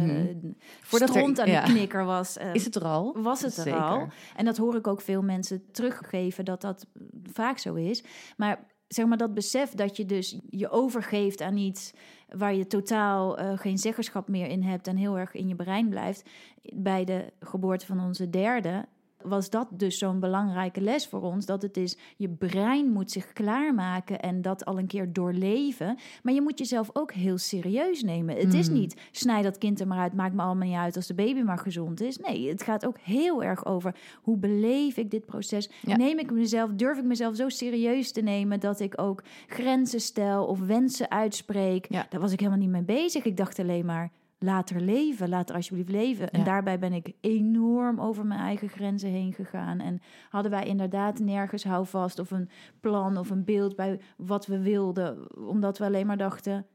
[0.81, 1.65] voordat Voordat er- aan ja.
[1.65, 2.37] de knikker was.
[2.37, 3.15] eh, Is het er al?
[3.21, 3.79] was het er Zeker.
[3.79, 4.07] al.
[4.35, 6.85] En dat hoor ik ook veel mensen teruggeven dat dat
[7.31, 8.03] vaak zo is.
[8.37, 11.93] Maar zeg maar dat besef dat je dus je overgeeft aan iets
[12.29, 15.89] waar je totaal eh, geen zeggenschap meer in hebt en heel erg in je brein
[15.89, 16.29] blijft.
[16.73, 18.85] Bij de geboorte van onze derde
[19.25, 21.45] was dat dus zo'n belangrijke les voor ons.
[21.45, 25.97] Dat het is, je brein moet zich klaarmaken en dat al een keer doorleven.
[26.23, 28.35] Maar je moet jezelf ook heel serieus nemen.
[28.35, 28.73] Het is Mm.
[28.75, 31.41] niet, snij dat kind er maar uit, maakt me allemaal niet uit als de baby
[31.41, 32.17] maar gezond is.
[32.17, 35.69] Nee, het gaat ook heel erg over hoe beleef ik dit proces.
[35.81, 35.95] Ja.
[35.97, 40.45] Neem ik mezelf, durf ik mezelf zo serieus te nemen dat ik ook grenzen stel
[40.45, 41.85] of wensen uitspreek.
[41.89, 42.05] Ja.
[42.09, 43.23] Daar was ik helemaal niet mee bezig.
[43.25, 44.11] Ik dacht alleen maar,
[44.43, 46.29] laat er leven, laat er alsjeblieft leven.
[46.31, 46.45] En Ja.
[46.45, 49.79] daarbij ben ik enorm over mijn eigen grenzen heen gegaan.
[49.79, 54.59] En hadden wij inderdaad nergens houvast of een plan of een beeld bij wat we
[54.59, 55.37] wilden.
[55.47, 56.65] Omdat we alleen maar dachten,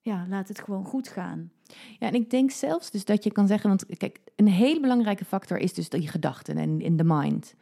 [0.00, 1.50] ja, laat het gewoon goed gaan.
[1.98, 5.24] Ja, en ik denk zelfs dus dat je kan zeggen, want kijk, een hele belangrijke
[5.24, 7.54] factor is dus die gedachten en in de mind.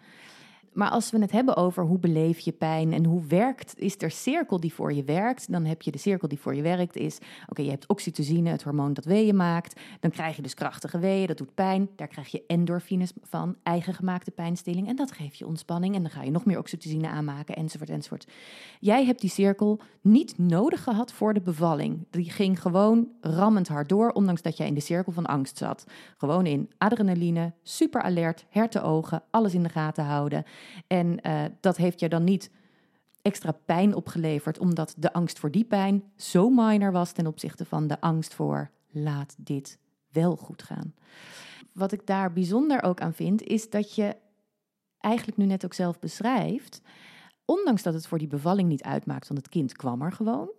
[0.75, 4.11] Maar als we het hebben over hoe beleef je pijn en hoe werkt, is er
[4.11, 5.53] cirkel die voor je werkt.
[5.53, 7.19] Dan heb je de cirkel die voor je werkt, is
[7.49, 9.81] oké, je hebt oxytocine, het hormoon dat weeën maakt.
[10.01, 11.89] Dan krijg je dus krachtige weeën, dat doet pijn.
[11.97, 14.89] Daar krijg je endorfines van, eigen gemaakte pijnstilling.
[14.89, 18.27] En dat geeft je ontspanning en dan ga je nog meer oxytocine aanmaken, enzovoort, enzovoort.
[18.81, 22.07] Jij hebt die cirkel niet nodig gehad voor de bevalling.
[22.11, 25.87] Die ging gewoon rammend hard door, ondanks dat jij in de cirkel van angst zat.
[26.17, 30.45] Gewoon in adrenaline, super alert, hertenogen, alles in de gaten houden.
[30.87, 32.51] En eh, dat heeft je dan niet
[33.23, 37.87] extra pijn opgeleverd, omdat de angst voor die pijn zo minor was ten opzichte van
[37.87, 39.79] de angst voor laat dit
[40.11, 40.95] wel goed gaan.
[41.73, 44.17] Wat ik daar bijzonder ook aan vind, is dat je
[44.99, 46.81] eigenlijk nu net ook zelf beschrijft,
[47.45, 50.51] ondanks dat het voor die bevalling niet uitmaakt, want het kind kwam er gewoon,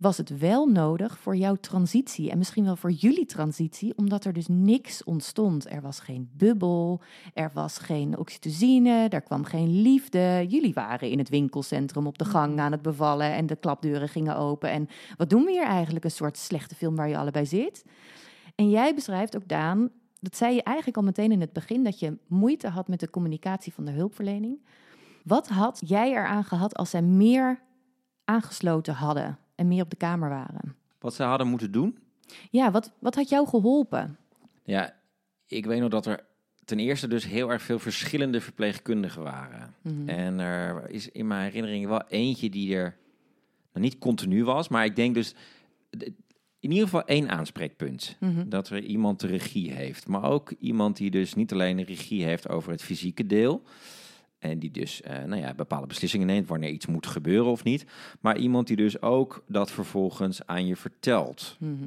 [0.00, 4.32] was het wel nodig voor jouw transitie en misschien wel voor jullie transitie, omdat er
[4.32, 5.70] dus niks ontstond.
[5.70, 7.00] Er was geen bubbel,
[7.34, 10.46] er was geen oxytocine, er kwam geen liefde.
[10.48, 14.36] Jullie waren in het winkelcentrum op de gang aan het bevallen en de klapdeuren gingen
[14.36, 14.70] open.
[14.70, 16.04] En wat doen we hier eigenlijk?
[16.04, 17.84] Een soort slechte film waar je allebei zit.
[18.54, 19.90] En jij beschrijft ook, Daan,
[20.20, 23.10] dat zei je eigenlijk al meteen in het begin, dat je moeite had met de
[23.10, 24.66] communicatie van de hulpverlening.
[25.24, 27.60] Wat had jij eraan gehad als zij meer
[28.24, 30.76] aangesloten hadden en meer op de kamer waren?
[30.98, 31.98] Wat ze hadden moeten doen?
[32.50, 34.16] Ja, wat, wat had jou geholpen?
[34.64, 34.94] Ja,
[35.46, 36.24] ik weet nog dat er
[36.64, 39.74] ten eerste dus heel erg veel verschillende verpleegkundigen waren.
[39.82, 40.08] Mhm.
[40.08, 42.96] En er is in mijn herinnering wel eentje die er
[43.72, 45.34] nou, niet continu was, maar ik denk dus
[46.60, 48.16] in ieder geval één aanspreekpunt.
[48.20, 48.48] Mhm.
[48.48, 52.24] Dat er iemand de regie heeft, maar ook iemand die dus niet alleen de regie
[52.24, 53.62] heeft over het fysieke deel.
[54.40, 57.84] En die dus eh, nou ja, bepaalde beslissingen neemt wanneer iets moet gebeuren of niet.
[58.20, 61.56] Maar iemand die dus ook dat vervolgens aan je vertelt.
[61.58, 61.84] Mhm.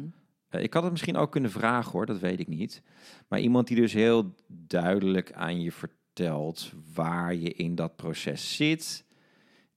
[0.49, 2.81] Eh, ik had het misschien ook kunnen vragen hoor, dat weet ik niet.
[3.27, 9.05] Maar iemand die dus heel duidelijk aan je vertelt waar je in dat proces zit.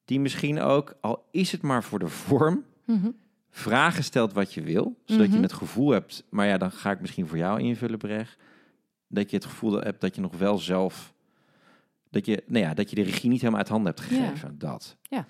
[0.04, 3.10] Die misschien ook, al is het maar voor de vorm, Mhm.
[3.50, 4.96] vragen stelt wat je wil.
[5.04, 5.36] Zodat Mhm.
[5.36, 8.38] je het gevoel hebt, maar ja, dan ga ik misschien voor jou invullen, Brecht.
[9.08, 11.14] Dat je het gevoel hebt dat je nog wel zelf,
[12.16, 14.16] dat je, nou ja, dat je de regie niet helemaal uit handen hebt Ja.
[14.24, 14.58] gegeven.
[14.58, 14.96] Dat.
[15.02, 15.26] Ja.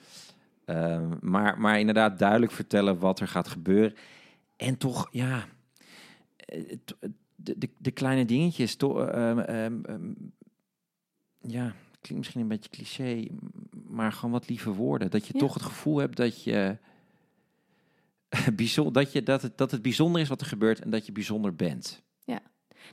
[0.64, 3.94] Ehm, maar, maar inderdaad duidelijk vertellen wat er gaat gebeuren.
[4.56, 5.44] En toch, ja,
[6.36, 6.96] eh, t-
[7.34, 10.12] de, de, de kleine dingetjes, toch, ehm, ehm, ehm,
[11.40, 13.26] ja, klinkt misschien een beetje cliché,
[13.88, 15.10] maar gewoon wat lieve woorden.
[15.10, 15.38] Dat je Ja.
[15.40, 16.76] toch het gevoel hebt dat je,
[18.54, 21.12] bijzonder, dat, je dat, het, dat het bijzonder is wat er gebeurt en dat je
[21.12, 22.02] bijzonder bent.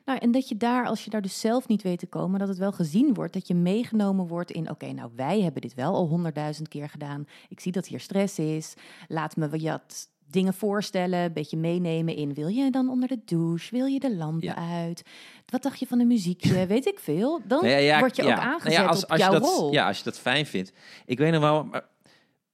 [0.05, 2.47] Nou, en dat je daar, als je daar dus zelf niet weet te komen, dat
[2.47, 5.93] het wel gezien wordt, dat je meegenomen wordt in, oké, nou wij hebben dit wel
[5.93, 7.25] al honderdduizend keer gedaan.
[7.49, 8.73] Ik zie dat hier stress is.
[9.07, 13.75] Laat me wat dingen voorstellen, een beetje meenemen in, wil je dan onder de douche?
[13.75, 14.55] Wil je de lampen Ja.
[14.83, 15.01] uit?
[15.45, 16.65] Wat dacht je van een muziekje?
[16.67, 17.41] weet ik veel.
[17.47, 19.41] Dan Nou ja, ja, word je ook Nou ja, aangezet als- op als jouw dat,
[19.43, 19.71] rol.
[19.71, 20.73] Ja, als je dat fijn vindt.
[21.05, 21.85] Ik weet nog wel, maar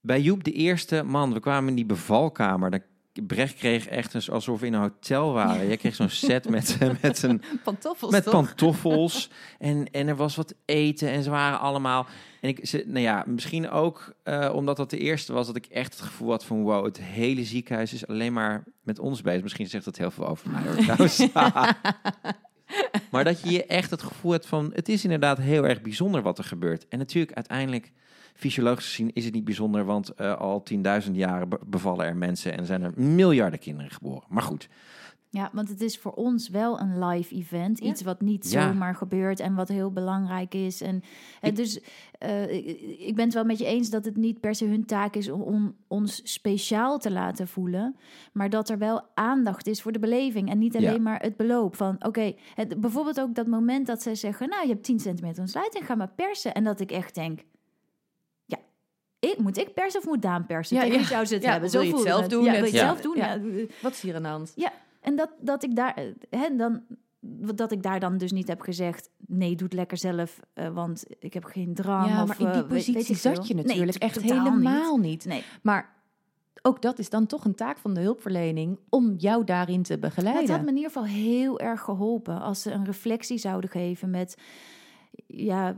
[0.01, 2.71] bij Joep de eerste man, we kwamen in die bevalkamer.
[2.71, 2.81] Dan
[3.14, 5.68] Brecht kreeg echt een, alsof we in een hotel waren.
[5.68, 8.32] Je kreeg zo'n set met, met, een, Pantoffels, met toch?
[8.32, 9.30] pantoffels.
[9.60, 12.07] En, en er was wat eten en ze waren allemaal...
[12.41, 15.47] En ik, ze, nou ja, misschien ook eh, omdat dat de eerste was...
[15.47, 16.64] dat ik echt het gevoel had van...
[16.64, 19.43] wow, het hele ziekenhuis is alleen maar met ons bezig.
[19.43, 20.86] Misschien zegt dat heel veel over mij hoor,
[23.12, 24.72] maar dat je je echt het gevoel hebt van...
[24.74, 26.88] het is inderdaad heel erg bijzonder wat er gebeurt.
[26.88, 27.91] En natuurlijk uiteindelijk...
[28.39, 30.63] Fysiologisch gezien is het niet bijzonder, want eh, al
[31.05, 34.23] 10.000 jaren be- bevallen er mensen en zijn er miljarden kinderen geboren.
[34.27, 34.67] Maar goed,
[35.31, 37.79] Ja, want het is voor ons wel een live event.
[37.79, 37.85] Ja.
[37.89, 38.67] Iets wat niet Ja.
[38.67, 40.81] zomaar gebeurt en wat heel belangrijk is.
[40.81, 41.01] En
[41.41, 41.79] eh, Ik- dus
[42.19, 42.51] eh,
[43.07, 45.29] ik, ben het wel met je eens dat het niet per se hun taak is
[45.29, 47.95] om, om ons speciaal te laten voelen.
[48.33, 50.49] Maar dat er wel aandacht is voor de beleving.
[50.49, 50.99] En niet alleen Ja.
[50.99, 52.33] maar het beloop van oké.
[52.55, 55.95] het bijvoorbeeld ook dat moment dat zij zeggen: Nou, je hebt 10 centimeter ontsluiting, ga
[55.95, 56.53] maar persen.
[56.53, 57.39] En dat ik echt denk.
[59.20, 60.76] Ik, moet ik persen of moet Daan persen?
[60.76, 61.20] Ja, Tegen ja.
[61.20, 61.70] het Ja, hebben?
[61.72, 62.43] wil je het zelf doen?
[62.43, 63.15] Ja, Het- wil je het zelf doen?
[63.15, 63.39] Ja.
[63.82, 64.51] Wat is hier aan de hand?
[64.55, 65.99] Ja, en dat, dat, ik daar,
[66.30, 66.82] hè, dan,
[67.55, 69.09] dat ik daar dan dus niet heb gezegd...
[69.28, 72.07] nee, doe het lekker zelf, eh, want ik heb geen drang.
[72.07, 75.26] Ja, of, maar in die eh, weet- weet positie zat je natuurlijk echt helemaal niet.
[75.26, 75.97] Nee, Maar
[76.61, 80.01] ook dat is dan toch een taak van de hulpverlening om jou daarin te het
[80.01, 80.49] begeleiden.
[80.49, 82.41] had me in ieder geval heel erg geholpen...
[82.41, 84.38] als ze een reflectie zouden geven met...
[85.28, 85.78] ja,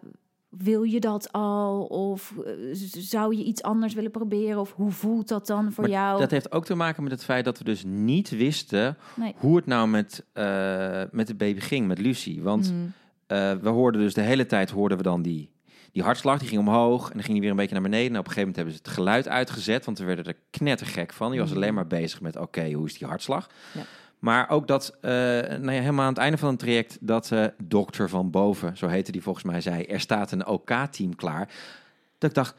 [0.58, 1.84] wil je dat al?
[1.84, 2.52] Of eh,
[2.98, 4.60] zou je iets anders willen proberen?
[4.60, 6.20] Of hoe voelt dat dan voor Maar jou?
[6.20, 9.34] Dat heeft ook te maken met het feit dat we dus niet wisten Nee.
[9.38, 12.42] hoe het nou met, eh, met de baby ging, met Lucie.
[12.42, 12.94] Want Mm.
[13.28, 15.50] eh, we hoorden dus de hele tijd hoorden we dan die,
[15.92, 18.12] die hartslag, die ging omhoog en dan ging die weer een beetje naar beneden.
[18.14, 21.14] En op een gegeven moment hebben ze het geluid uitgezet, want we werden er knettergek
[21.14, 21.32] van.
[21.32, 21.58] Die was Mhm.
[21.58, 23.50] alleen maar bezig met, oké, hoe is die hartslag?
[23.74, 23.82] Ja.
[24.22, 27.46] Maar ook dat, eh, nou ja, helemaal aan het einde van het traject, dat eh
[27.64, 31.54] dokter van boven, zo heette die volgens mij, zei, er staat een OK-team klaar.
[32.18, 32.56] Dat ik dacht,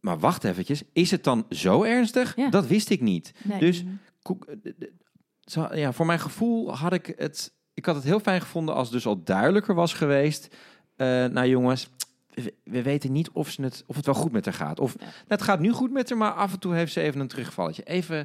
[0.00, 2.36] maar wacht eventjes, is het dan zo ernstig?
[2.36, 2.50] Ja.
[2.50, 3.32] Dat wist ik niet.
[3.42, 3.58] Nee.
[3.58, 3.84] Dus
[4.22, 7.52] koek- eh, ja, voor mijn gevoel had ik het.
[7.74, 10.56] Ik had het heel fijn gevonden als het dus al duidelijker was geweest.
[10.96, 11.90] eh nou jongens,
[12.30, 14.80] we, we weten niet of, ze het, of het wel goed met haar gaat.
[14.80, 15.04] Of Ja.
[15.04, 17.28] nou, het gaat nu goed met haar, maar af en toe heeft ze even een
[17.28, 17.82] terugvalletje.
[17.82, 18.16] Even.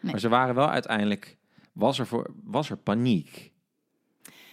[0.00, 0.10] Nee.
[0.12, 1.38] Maar ze waren wel uiteindelijk.
[1.80, 3.52] Was er, voor, was er paniek?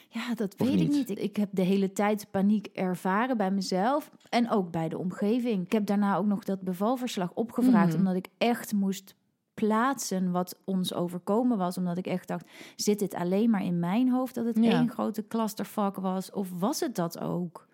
[0.10, 1.20] Ja, dat Of weet ik niet?
[1.20, 5.64] Ik, heb de hele tijd paniek ervaren bij mezelf en ook bij de omgeving.
[5.66, 7.98] Ik heb daarna ook nog dat bevalverslag opgevraagd, Mhm.
[7.98, 9.16] omdat ik echt moest
[9.54, 11.78] plaatsen wat ons overkomen was.
[11.78, 14.72] Omdat ik echt dacht, zit dit alleen maar in mijn hoofd dat het Ja.
[14.72, 16.32] één grote clusterfuck was?
[16.32, 17.68] Of was het dat ook?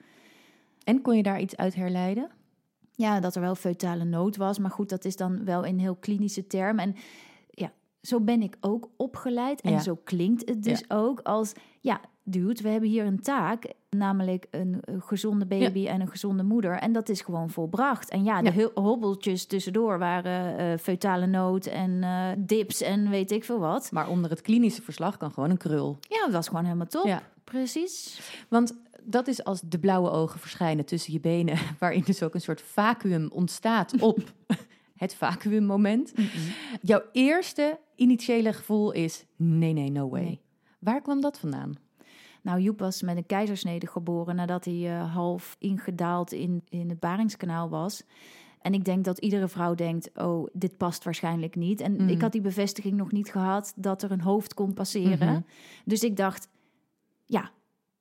[0.83, 2.29] En kon je daar iets uit herleiden?
[2.95, 4.59] Ja, dat er wel feutale nood was.
[4.59, 6.83] Maar goed, dat is dan wel in heel klinische termen.
[6.85, 6.95] En
[8.07, 9.61] zo ben ik ook opgeleid.
[9.61, 9.79] En Ja.
[9.79, 11.53] zo klinkt het dus ook als...
[11.79, 13.73] Ja, dude, we hebben hier een taak.
[13.89, 16.77] Namelijk een, gezonde baby en een gezonde moeder.
[16.77, 18.09] En dat is gewoon volbracht.
[18.09, 23.43] En ja, de hobbeltjes tussendoor waren eh feutale nood en eh, dips en weet ik
[23.43, 23.91] veel wat.
[23.91, 25.97] Maar onder het klinische verslag kan gewoon een krul.
[25.99, 27.05] Ja, dat was gewoon helemaal top.
[27.05, 27.21] Ja.
[27.43, 28.19] precies.
[28.49, 32.41] Want dat is als de blauwe ogen verschijnen tussen je benen, waarin dus ook een
[32.41, 34.19] soort vacuüm ontstaat op
[34.95, 36.13] het vacuümmoment.
[36.81, 40.21] Jouw eerste initiële gevoel is: nee, nee, no way.
[40.23, 40.41] Nee.
[40.79, 41.73] Waar kwam dat vandaan?
[42.41, 46.99] Nou, Joep was met een keizersnede geboren nadat hij eh, half ingedaald in, in het
[46.99, 48.03] Baringskanaal was.
[48.61, 51.81] En ik denk dat iedere vrouw denkt, oh, dit past waarschijnlijk niet.
[51.81, 52.07] En Mhm.
[52.09, 55.27] ik had die bevestiging nog niet gehad dat er een hoofd kon passeren.
[55.31, 55.41] Mhm.
[55.85, 56.47] Dus ik dacht,
[57.25, 57.51] ja,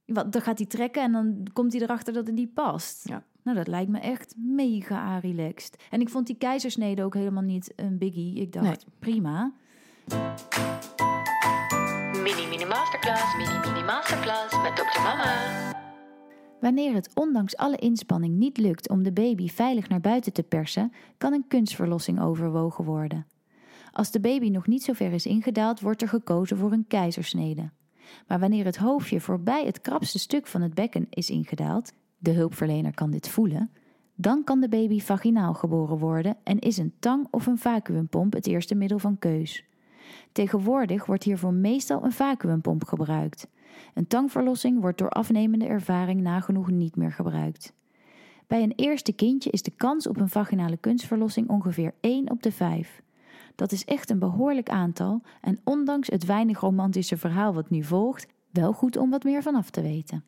[0.06, 3.08] wat, dan gaat hij trekken en dan komt hij erachter dat het niet past.
[3.08, 3.24] Ja.
[3.42, 5.82] Nou, dat lijkt me echt mega relaxed.
[5.90, 8.40] En ik vond die keizersnede ook helemaal niet een biggie.
[8.40, 8.94] Ik dacht, Nee.
[8.98, 9.52] prima.
[12.22, 15.00] Mini Mini Masterclass, Mini Mini Masterclass met Dr.
[15.02, 15.70] Mama.
[16.60, 20.92] Wanneer het ondanks alle inspanning niet lukt om de baby veilig naar buiten te persen,
[21.18, 23.26] kan een kunstverlossing overwogen worden.
[23.92, 27.70] Als de baby nog niet zo ver is ingedaald, wordt er gekozen voor een keizersnede.
[28.26, 31.92] Maar wanneer het hoofdje voorbij het krapste stuk van het bekken is ingedaald,
[32.22, 33.70] de hulpverlener kan dit voelen,
[34.14, 38.46] dan kan de baby vaginaal geboren worden en is een tang of een vacuümpomp het
[38.46, 39.64] eerste middel van keus.
[40.32, 43.48] Tegenwoordig wordt hiervoor meestal een vacuümpomp gebruikt.
[43.94, 47.72] Een tangverlossing wordt door afnemende ervaring nagenoeg niet meer gebruikt.
[48.46, 52.52] Bij een eerste kindje is de kans op een vaginale kunstverlossing ongeveer 1 op de
[52.52, 53.02] 5.
[53.54, 58.26] Dat is echt een behoorlijk aantal en ondanks het weinig romantische verhaal wat nu volgt,
[58.50, 60.24] wel goed om wat meer vanaf te weten.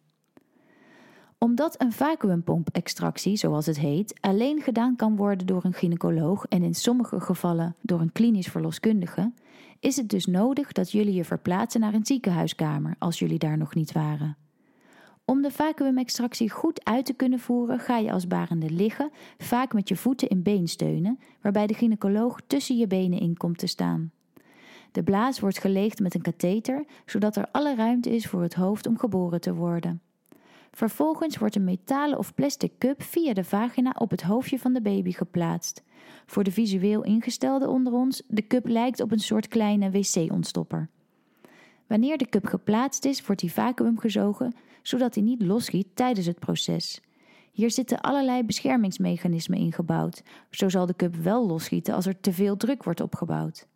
[1.38, 6.74] Omdat een vacuümpomp-extractie, zoals het heet, alleen gedaan kan worden door een gynaecoloog en in
[6.74, 9.32] sommige gevallen door een klinisch verloskundige,
[9.80, 13.74] is het dus nodig dat jullie je verplaatsen naar een ziekenhuiskamer als jullie daar nog
[13.74, 14.36] niet waren.
[15.24, 19.88] Om de vacuümextractie goed uit te kunnen voeren, ga je als barende liggen, vaak met
[19.88, 24.12] je voeten in beensteunen, waarbij de gynaecoloog tussen je benen in komt te staan.
[24.92, 28.86] De blaas wordt geleegd met een katheter, zodat er alle ruimte is voor het hoofd
[28.86, 30.00] om geboren te worden.
[30.74, 34.82] Vervolgens wordt een metalen of plastic cup via de vagina op het hoofdje van de
[34.82, 35.82] baby geplaatst.
[36.26, 40.88] Voor de visueel ingestelde onder ons, de cup lijkt op een soort kleine wc-ontstopper.
[41.86, 46.38] Wanneer de cup geplaatst is, wordt die vacuüm gezogen, zodat hij niet losschiet tijdens het
[46.38, 47.00] proces.
[47.52, 50.22] Hier zitten allerlei beschermingsmechanismen ingebouwd.
[50.50, 53.66] Zo zal de cup wel losschieten als er te veel druk wordt opgebouwd.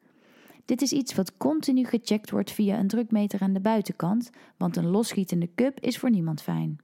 [0.64, 4.86] Dit is iets wat continu gecheckt wordt via een drukmeter aan de buitenkant, want een
[4.86, 6.78] losschietende cup is voor niemand fijn.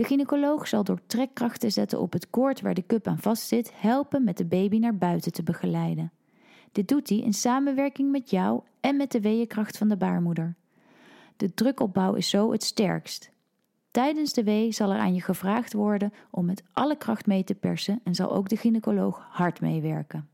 [0.00, 4.24] De gynaecoloog zal door trekkrachten zetten op het koord waar de cup aan vastzit helpen
[4.24, 6.12] met de baby naar buiten te begeleiden.
[6.72, 10.54] Dit doet hij in samenwerking met jou en met de weeënkracht van de baarmoeder.
[11.36, 13.30] De drukopbouw is zo het sterkst.
[13.90, 17.54] Tijdens de wee zal er aan je gevraagd worden om met alle kracht mee te
[17.54, 20.28] persen en zal ook de gynaecoloog hard meewerken.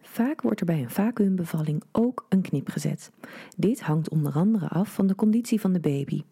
[0.00, 3.10] Vaak wordt er bij een vacuümbevalling ook een knip gezet.
[3.56, 6.22] Dit hangt onder andere af van de conditie van de baby.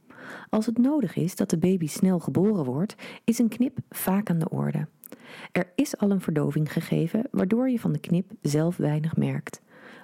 [0.48, 2.94] Als het nodig is dat de baby snel geboren wordt,
[3.24, 4.86] is een knip vaak aan de orde.
[5.52, 9.60] Er is al een verdoving gegeven, waardoor je van de knip zelf weinig merkt.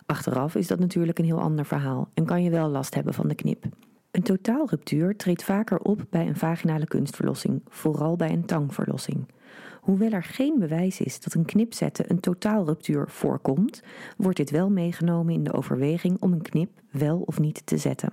[0.07, 3.29] Achteraf is dat natuurlijk een heel ander verhaal en kan je wel last hebben van
[3.29, 3.64] de knip.
[4.11, 9.27] Een totaalruptuur treedt vaker op bij een vaginale kunstverlossing, vooral bij een tangverlossing.
[9.81, 13.83] Hoewel er geen bewijs is dat een knip zetten een totaalruptuur voorkomt,
[14.16, 18.12] wordt dit wel meegenomen in de overweging om een knip wel of niet te zetten.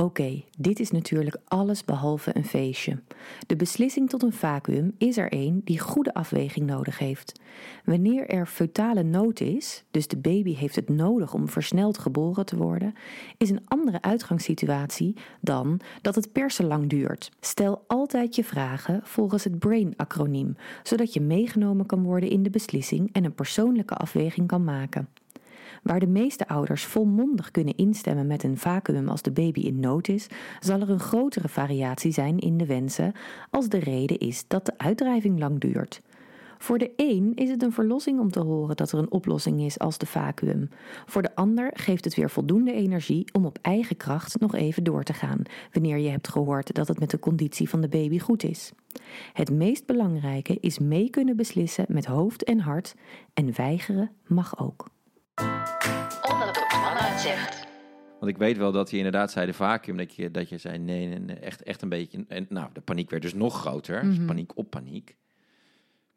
[0.00, 3.02] Oké, dit is natuurlijk alles behalve een feestje.
[3.46, 7.40] De beslissing tot een vacuüm is er een die goede afweging nodig heeft.
[7.84, 12.56] Wanneer er fetale nood is, dus de baby heeft het nodig om versneld geboren te
[12.56, 12.94] worden,
[13.36, 17.30] is een andere uitgangssituatie dan dat het persen lang duurt.
[17.40, 23.12] Stel altijd je vragen volgens het BRAIN-acroniem, zodat je meegenomen kan worden in de beslissing
[23.12, 25.08] en een persoonlijke afweging kan maken.
[25.82, 30.08] Waar de meeste ouders volmondig kunnen instemmen met een vacuüm als de baby in nood
[30.08, 30.26] is,
[30.60, 33.12] zal er een grotere variatie zijn in de wensen
[33.50, 36.02] als de reden is dat de uitdrijving lang duurt.
[36.60, 39.78] Voor de een is het een verlossing om te horen dat er een oplossing is
[39.78, 40.68] als de vacuüm.
[41.06, 45.02] Voor de ander geeft het weer voldoende energie om op eigen kracht nog even door
[45.02, 48.42] te gaan, wanneer je hebt gehoord dat het met de conditie van de baby goed
[48.42, 48.72] is.
[49.32, 52.94] Het meest belangrijke is mee kunnen beslissen met hoofd en hart
[53.34, 54.86] en weigeren mag ook.
[57.18, 57.66] Zegt.
[58.18, 60.78] Want ik weet wel dat hij inderdaad zei de vacuüm, dat je, dat je zei
[60.78, 62.24] nee, nee, nee, echt, echt een beetje.
[62.28, 64.02] En nou, de paniek werd dus nog groter.
[64.02, 64.26] Dus Mhm.
[64.26, 65.16] paniek op paniek.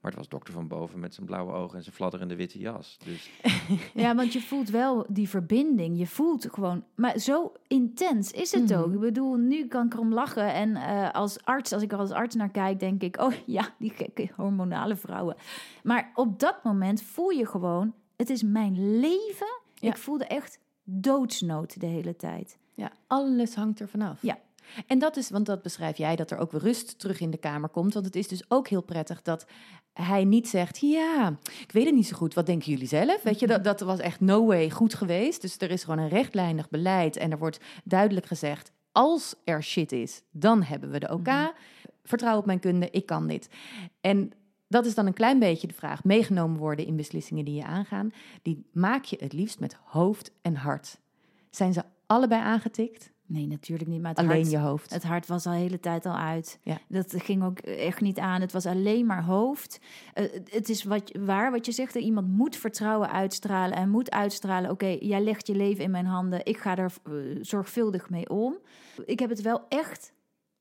[0.02, 2.98] Maar het was dokter van boven met zijn blauwe ogen en zijn fladderende witte jas.
[3.06, 3.30] Dus
[4.04, 5.98] Ja, want je voelt wel die verbinding.
[6.00, 6.84] Je voelt gewoon.
[6.96, 8.80] Maar zo intens is het Mhm.
[8.80, 8.94] ook.
[8.94, 10.54] Ik bedoel, nu kan ik erom lachen.
[10.54, 13.70] En eh, als arts, als ik er als arts naar kijk, denk ik: oh ja,
[13.80, 15.36] die gekke hormonale vrouwen.
[15.84, 19.62] Maar op dat moment voel je gewoon: het is mijn leven.
[19.74, 19.90] Ja.
[19.90, 22.58] Ik voelde echt doodsnood de hele tijd.
[22.74, 24.22] Ja, alles hangt er vanaf.
[24.22, 24.40] Ja.
[24.88, 27.38] En dat is, want dat beschrijf jij, dat er ook weer rust terug in de
[27.38, 27.94] kamer komt.
[27.94, 29.46] Want het is dus ook heel prettig dat
[29.94, 33.24] hij niet zegt: Ja, ik weet het niet zo goed, wat denken jullie zelf?
[33.24, 35.42] Weet je, dat, dat was echt no way goed geweest.
[35.42, 39.92] Dus er is gewoon een rechtlijnig beleid en er wordt duidelijk gezegd: Als er shit
[39.92, 41.54] is, dan hebben we de OK.
[42.04, 43.50] Vertrouw op mijn kunde, ik kan dit.
[44.02, 44.32] En
[44.74, 48.12] dat is dan een klein beetje de vraag: meegenomen worden in beslissingen die je aangaan.
[48.42, 51.00] Die maak je het liefst met hoofd en hart.
[51.50, 53.12] Zijn ze allebei aangetikt?
[53.26, 54.02] Nee, natuurlijk niet.
[54.02, 54.94] Maar het Alleen hart, je hoofd.
[54.94, 56.60] Het hart was al de hele tijd al uit.
[56.62, 56.80] Ja.
[56.88, 58.42] Dat ging ook echt niet aan.
[58.42, 59.80] Het was alleen maar hoofd.
[60.14, 61.94] Eh, het is wat, waar wat je zegt.
[61.94, 63.78] Dat iemand moet vertrouwen uitstralen.
[63.78, 64.70] En moet uitstralen.
[64.70, 66.46] Oké, jij legt je leven in mijn handen.
[66.46, 68.58] Ik ga er eh, zorgvuldig mee om.
[69.06, 70.14] Ik heb het wel echt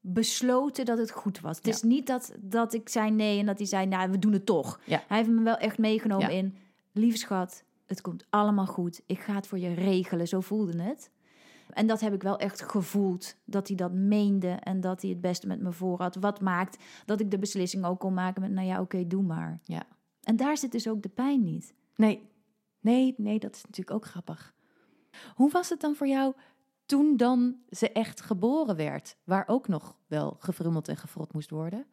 [0.02, 1.56] besloten dat het goed was.
[1.56, 1.72] Het Ja.
[1.72, 4.46] is niet dat, dat ik zei nee en dat hij zei, nou, we doen het
[4.46, 4.80] toch.
[4.84, 5.02] Ja.
[5.08, 6.36] Hij heeft me wel echt meegenomen Ja.
[6.38, 6.56] in,
[6.92, 9.02] lieve schat, het komt allemaal goed.
[9.06, 10.28] Ik ga het voor je regelen.
[10.28, 11.10] Zo voelde het.
[11.70, 15.20] En dat heb ik wel echt gevoeld, dat hij dat meende en dat hij het
[15.20, 16.14] beste met me voor had.
[16.16, 19.60] Wat maakt dat ik de beslissing ook kon maken met, nou ja, oké, doe maar.
[19.64, 19.82] Ja.
[20.22, 21.74] En daar zit dus ook de pijn niet.
[21.96, 22.28] Nee,
[22.80, 24.54] nee, nee, dat is natuurlijk ook grappig.
[25.34, 26.34] Hoe was het dan voor jou
[26.92, 29.16] toen dan ze echt geboren werd?
[29.24, 31.86] Waar ook nog wel gefrummeld en gefrot moest worden?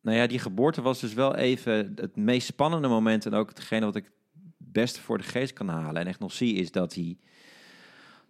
[0.00, 3.26] Nou ja, die geboorte was dus wel even het meest spannende moment.
[3.26, 4.12] En ook hetgene wat ik het
[4.56, 6.00] beste voor de geest kan halen.
[6.00, 7.18] En echt nog zie is dat, hij,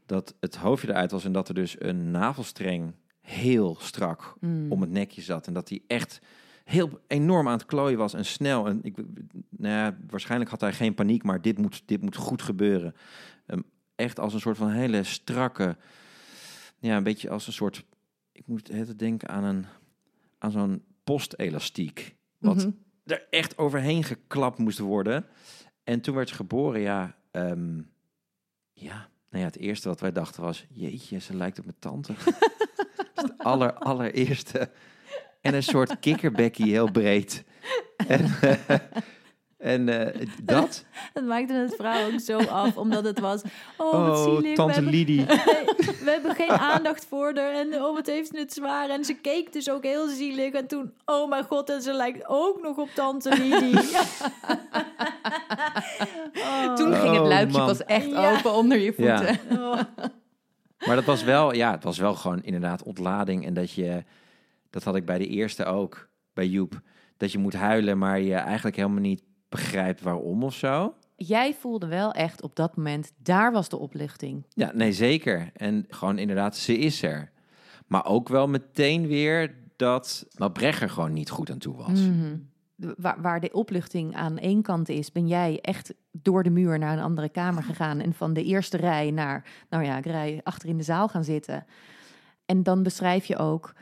[0.06, 1.24] dat het hoofdje eruit was.
[1.24, 4.72] En dat er dus een navelstreng heel strak Mm.
[4.72, 5.46] om het nekje zat.
[5.46, 6.20] En dat hij echt
[6.64, 8.66] heel enorm aan het klooien was en snel.
[8.66, 8.96] En ik,
[9.50, 12.94] nou ja, waarschijnlijk had hij geen paniek, maar dit moet, dit moet goed gebeuren.
[13.46, 13.60] Ehm,
[13.98, 15.76] echt als een soort van hele strakke,
[16.78, 17.84] ja, een beetje als een soort,
[18.32, 19.66] ik moet het denken aan een,
[20.38, 22.14] aan zo'n postelastiek.
[22.38, 22.70] Wat Mhm.
[23.04, 25.26] er echt overheen geklapt moest worden.
[25.84, 27.76] En toen werd ze geboren, ja, ehm,
[28.72, 32.12] ja, nou ja, het eerste wat wij dachten was, jeetje, ze lijkt op mijn tante.
[32.96, 34.70] Dat is het aller, allereerste.
[35.40, 37.44] En een soort kikkerbekkie, heel breed.
[38.06, 38.24] En,
[39.58, 43.42] en eh, dat, Dat maakte het vrouw ook zo af, omdat het was,
[43.76, 44.40] oh, wat oh, zielig.
[44.50, 45.24] we tante hebben- Lidie.
[46.04, 47.52] We hebben geen aandacht voor haar.
[47.52, 48.88] En oh, wat heeft ze het zwaar.
[48.90, 50.52] En ze keek dus ook heel zielig.
[50.52, 53.78] En toen, oh mijn god, en ze lijkt ook nog op tante Lidie.
[56.34, 56.74] Oh.
[56.78, 58.32] Toen ging het Oh, luikje pas echt Ja.
[58.36, 59.38] open onder je voeten.
[59.50, 59.80] Oh.
[60.86, 63.46] Maar dat was wel, ja, het was wel gewoon inderdaad ontlading.
[63.46, 64.04] En dat je,
[64.70, 66.80] dat had ik bij de eerste ook, bij Joep.
[67.16, 70.94] Dat je moet huilen, maar je eigenlijk helemaal niet begrijpt waarom of zo.
[71.16, 74.44] Jij voelde wel echt op dat moment, daar was de opluchting.
[74.48, 75.50] Ja, nee, zeker.
[75.54, 77.30] En gewoon inderdaad, ze is er.
[77.86, 82.00] Maar ook wel meteen weer dat, dat Brecher gewoon niet goed aan toe was.
[82.00, 82.36] Mhm.
[82.96, 86.92] Waar, waar de opluchting aan één kant is, ben jij echt door de muur naar
[86.92, 88.00] een andere kamer gegaan.
[88.00, 91.24] En van de eerste rij naar, nou ja, ik rij achter in de zaal gaan
[91.24, 91.66] zitten.
[92.46, 93.74] En dan beschrijf je ook,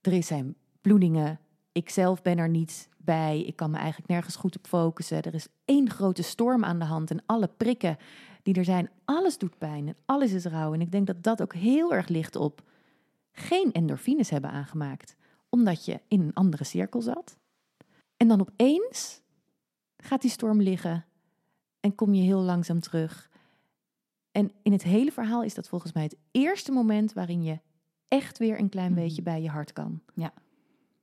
[0.00, 1.38] er zijn bloedingen.
[1.72, 3.40] Ik zelf ben er niet bij.
[3.42, 5.22] Ik kan me eigenlijk nergens goed op focussen.
[5.22, 7.96] Er is één grote storm aan de hand en alle prikken
[8.42, 10.72] die er zijn, alles doet pijn en alles is rauw.
[10.74, 12.62] En ik denk dat dat ook heel erg ligt op
[13.32, 15.16] geen endorfines hebben aangemaakt,
[15.48, 17.36] omdat je in een andere cirkel zat.
[18.16, 19.20] En dan opeens
[19.96, 21.04] gaat die storm liggen
[21.80, 23.30] en kom je heel langzaam terug.
[24.30, 27.58] En in het hele verhaal is dat volgens mij het eerste moment waarin je
[28.08, 29.00] echt weer een klein Mhm.
[29.00, 30.00] beetje bij je hart kan.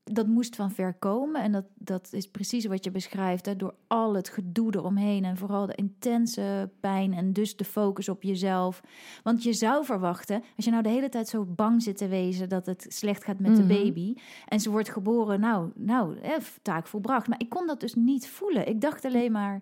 [0.03, 1.41] Dat moest van ver komen.
[1.41, 3.45] En dat, dat is precies wat je beschrijft.
[3.45, 3.55] Hè?
[3.55, 5.23] Door al het gedoe eromheen.
[5.25, 7.13] En vooral de intense pijn.
[7.13, 8.81] En dus de focus op jezelf.
[9.23, 10.43] Want je zou verwachten.
[10.55, 12.49] Als je nou de hele tijd zo bang zit te wezen.
[12.49, 13.73] dat het slecht gaat met de Mhm.
[13.83, 14.15] baby.
[14.47, 15.39] En ze wordt geboren.
[15.39, 17.27] Nou, nou hè, taak volbracht.
[17.27, 18.67] Maar ik kon dat dus niet voelen.
[18.67, 19.61] Ik dacht alleen maar.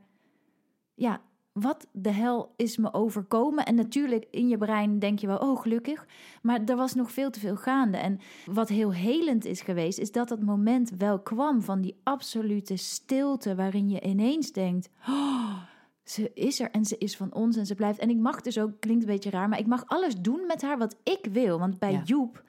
[0.94, 1.22] Ja,
[1.54, 3.66] wat de hel is me overkomen?
[3.66, 6.06] En natuurlijk in je brein denk je wel, oh gelukkig.
[6.42, 7.98] Maar er was nog veel te veel gaande.
[7.98, 12.76] En wat heel helend is geweest, is dat dat moment wel kwam van die absolute
[12.76, 15.58] stilte, waarin je ineens denkt, oh,
[16.04, 18.00] ze is er en ze is van ons en ze blijft.
[18.00, 20.62] En ik mag dus ook, klinkt een beetje raar, maar ik mag alles doen met
[20.62, 21.60] haar wat ik wil.
[21.60, 22.02] Want bij Ja.
[22.04, 22.44] Joep,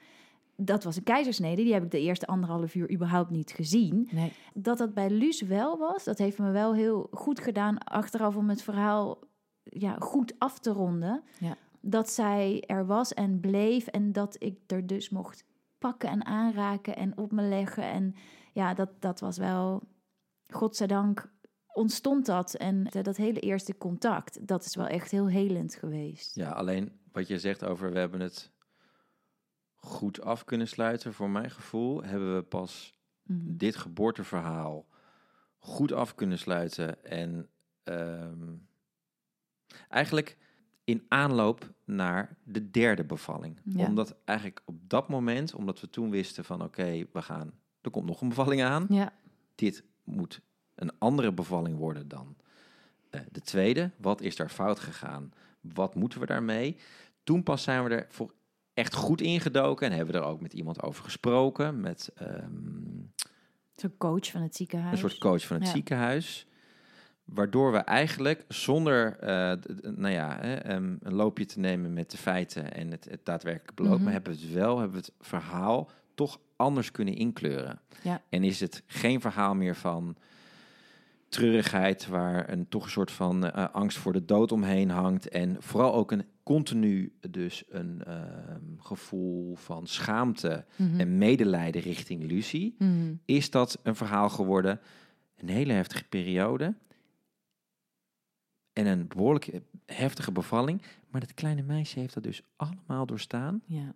[0.55, 4.09] dat was een keizersnede, die heb ik de eerste anderhalf uur überhaupt niet gezien.
[4.11, 4.33] Nee.
[4.53, 8.49] Dat dat bij Luus wel was, dat heeft me wel heel goed gedaan achteraf om
[8.49, 9.19] het verhaal
[9.63, 11.23] ja, goed af te ronden.
[11.39, 11.57] Ja.
[11.81, 15.45] Dat zij er was en bleef en dat ik er dus mocht
[15.77, 17.83] pakken en aanraken en op me leggen.
[17.83, 18.15] En
[18.53, 19.81] ja, dat, dat was wel,
[20.47, 21.31] godzijdank
[21.73, 22.53] ontstond dat.
[22.53, 26.35] En dat hele eerste contact, dat is wel echt heel helend geweest.
[26.35, 28.52] Ja, alleen wat je zegt over we hebben het
[29.83, 33.39] goed af kunnen sluiten, voor mijn gevoel, hebben we pas Mhm.
[33.57, 34.85] dit geboorteverhaal
[35.59, 37.03] goed af kunnen sluiten.
[37.05, 37.49] En
[37.83, 38.53] ehm,
[39.89, 40.37] eigenlijk,
[40.83, 43.59] in aanloop naar de derde bevalling.
[43.63, 43.85] Ja.
[43.85, 48.05] Omdat eigenlijk op dat moment, omdat we toen wisten van oké, we gaan, er komt
[48.05, 48.85] nog een bevalling aan.
[48.89, 49.13] Ja,
[49.55, 50.41] Dit moet
[50.75, 52.35] een andere bevalling worden dan
[53.09, 53.91] eh, de tweede.
[53.97, 55.31] Wat is daar fout gegaan?
[55.61, 56.77] Wat moeten we daarmee?
[57.23, 58.33] Toen pas zijn we er voor
[58.73, 63.01] echt goed ingedoken en hebben we er ook met iemand over gesproken, met ehm,
[63.75, 64.91] Zo'n coach van het ziekenhuis.
[64.91, 65.71] een soort coach van het Ja.
[65.71, 66.47] ziekenhuis.
[67.23, 72.17] Waardoor we eigenlijk zonder eh, nou ja, hè, ehm, een loopje te nemen met de
[72.17, 74.03] feiten en het, het daadwerkelijk beloop, Mhm.
[74.03, 77.79] maar hebben we het wel, hebben we het verhaal toch anders kunnen inkleuren.
[78.03, 78.21] Ja.
[78.29, 80.15] En is het geen verhaal meer van
[81.29, 85.29] treurigheid, waar een toch een soort van eh, angst voor de dood omheen hangt.
[85.29, 90.99] En vooral ook een continu dus een ehm, gevoel van schaamte Mhm.
[90.99, 93.13] en medelijden richting Lucie Mhm.
[93.25, 94.79] is dat een verhaal geworden.
[95.37, 96.75] Een hele heftige periode.
[98.73, 100.81] En een behoorlijk eh, heftige bevalling.
[101.09, 103.61] Maar dat kleine meisje heeft dat dus allemaal doorstaan.
[103.65, 103.93] ja.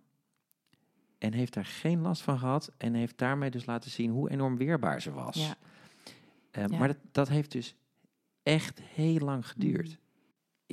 [1.18, 2.72] En heeft daar geen last van gehad.
[2.76, 5.36] En heeft daarmee dus laten zien hoe enorm weerbaar ze was.
[5.36, 5.54] Ja.
[6.50, 6.78] Eh, Ja.
[6.78, 7.74] Maar dat, dat heeft dus
[8.42, 9.98] echt heel lang geduurd.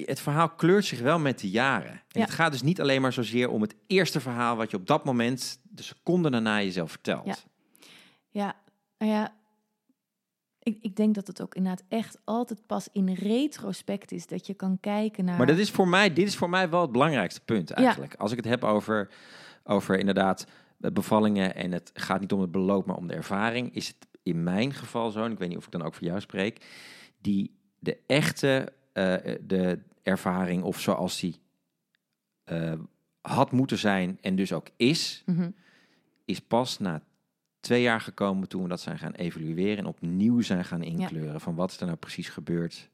[0.04, 1.91] Het verhaal kleurt zich wel met de jaren.
[1.91, 2.22] En Ja.
[2.22, 4.56] het gaat dus niet alleen maar zozeer om het eerste verhaal...
[4.56, 7.26] wat je op dat moment, de seconde daarna jezelf vertelt.
[7.26, 7.36] Ja.
[8.30, 8.56] Ja,
[8.98, 9.34] nou ja,
[10.60, 14.54] ik, ik denk dat het ook inderdaad echt altijd pas in retrospect is dat je
[14.54, 15.38] kan kijken naar.
[15.38, 18.16] Maar dat is voor mij, dit is voor mij wel het belangrijkste punt eigenlijk.
[18.16, 19.10] Als ik het heb over,
[19.64, 20.48] over inderdaad
[20.82, 24.08] eh, bevallingen en het gaat niet om het beloop, maar om de ervaring, is het
[24.24, 26.66] in mijn geval zo, en ik weet niet of ik dan ook voor jou spreek,
[27.22, 28.74] die de echte
[29.41, 31.39] de ervaring of zoals die
[32.43, 32.74] eh,
[33.22, 35.50] had moeten zijn en dus ook is, Mhm.
[36.26, 37.02] is pas na
[37.60, 41.56] twee jaar gekomen toen we dat zijn gaan evalueren en opnieuw zijn gaan inkleuren van
[41.56, 42.89] wat is er nou precies gebeurd.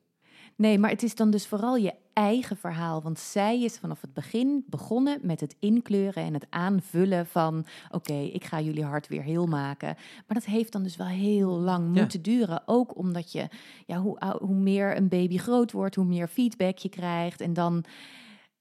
[0.55, 3.01] Nee, maar het is dan dus vooral je eigen verhaal.
[3.01, 7.65] Want zij is vanaf het begin begonnen met het inkleuren en het aanvullen van...
[7.91, 9.95] oké, ik ga jullie hart weer heel maken.
[10.27, 12.01] Maar dat heeft dan dus wel heel lang Ja.
[12.01, 12.61] moeten duren.
[12.65, 13.47] Ook omdat je,
[13.85, 17.41] ja, hoe, hoe meer een baby groot wordt, hoe meer feedback je krijgt.
[17.41, 17.83] En dan,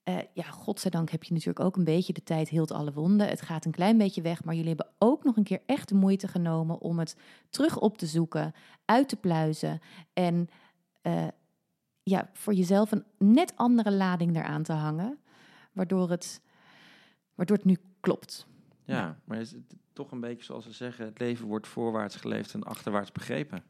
[0.02, 3.28] eh, ja, godzijdank heb je natuurlijk ook een beetje de tijd heelt alle wonden.
[3.28, 5.94] Het gaat een klein beetje weg, maar jullie hebben ook nog een keer echt de
[5.94, 6.80] moeite genomen...
[6.80, 7.16] om het
[7.50, 8.52] terug op te zoeken,
[8.84, 9.80] uit te pluizen
[10.12, 10.48] en...
[11.02, 11.26] eh,
[12.10, 15.18] ja, voor jezelf een net andere lading eraan te hangen,
[15.72, 16.40] waardoor het,
[17.34, 18.46] waardoor het nu klopt.
[18.84, 22.54] Ja, maar is het toch een beetje zoals ze zeggen: het leven wordt voorwaarts geleefd
[22.54, 23.62] en achterwaarts begrepen.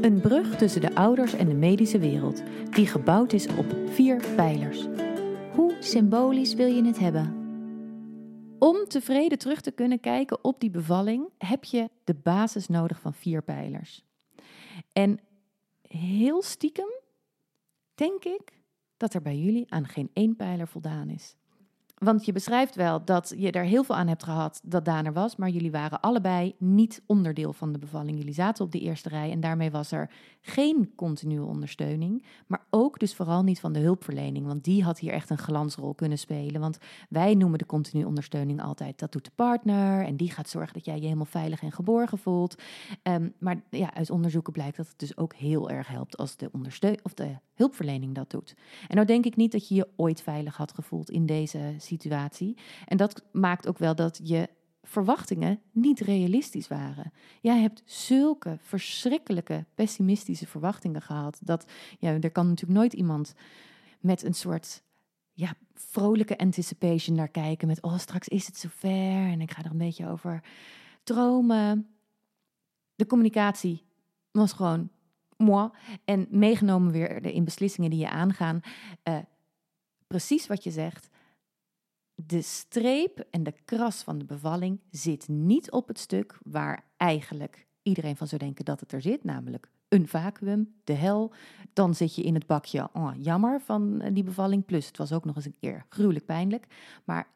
[0.00, 4.86] Een brug tussen de ouders en de medische wereld, die gebouwd is op vier pijlers.
[5.54, 7.36] Hoe symbolisch wil je het hebben?
[8.58, 13.14] Om tevreden terug te kunnen kijken op die bevalling, heb je de basis nodig van
[13.14, 14.04] vier pijlers.
[14.92, 15.20] En
[15.88, 16.90] heel stiekem
[17.94, 18.62] denk ik
[18.96, 21.36] dat er bij jullie aan geen één pijler voldaan is.
[21.98, 25.12] Want je beschrijft wel dat je er heel veel aan hebt gehad dat Daan er
[25.12, 28.18] was, maar jullie waren allebei niet onderdeel van de bevalling.
[28.18, 32.98] Jullie zaten op de eerste rij en daarmee was er geen continue ondersteuning, maar ook
[32.98, 36.60] dus vooral niet van de hulpverlening, want die had hier echt een glansrol kunnen spelen.
[36.60, 36.78] Want
[37.08, 40.84] wij noemen de continue ondersteuning altijd dat doet de partner en die gaat zorgen dat
[40.84, 42.62] jij je helemaal veilig en geborgen voelt.
[43.02, 46.50] Ehm, maar ja, uit onderzoeken blijkt dat het dus ook heel erg helpt als de,
[47.02, 48.54] of de hulpverlening dat doet.
[48.88, 52.56] En nou denk ik niet dat je je ooit veilig had gevoeld in deze situatie.
[52.86, 54.48] En dat maakt ook wel dat je
[54.82, 57.12] verwachtingen niet realistisch waren.
[57.40, 61.38] Jij hebt zulke verschrikkelijke pessimistische verwachtingen gehad.
[61.42, 63.34] Dat ja, er kan natuurlijk nooit iemand
[64.00, 64.82] met een soort
[65.32, 67.68] ja, vrolijke anticipation naar kijken.
[67.68, 70.42] Met oh, straks is het zover en ik ga er een beetje over
[71.02, 71.88] dromen.
[72.94, 73.84] De communicatie
[74.30, 74.90] was gewoon
[75.36, 75.70] moi.
[76.04, 78.60] En meegenomen weer in beslissingen die je aangaan.
[79.02, 79.18] Eh,
[80.06, 81.07] precies wat je zegt.
[82.26, 87.66] De streep en de kras van de bevalling zit niet op het stuk waar eigenlijk
[87.82, 91.32] iedereen van zou denken dat het er zit, namelijk een vacuüm, de hel.
[91.72, 94.64] Dan zit je in het bakje, oh, jammer van eh, die bevalling.
[94.64, 96.66] Plus, het was ook nog eens een keer gruwelijk pijnlijk.
[97.04, 97.28] Maar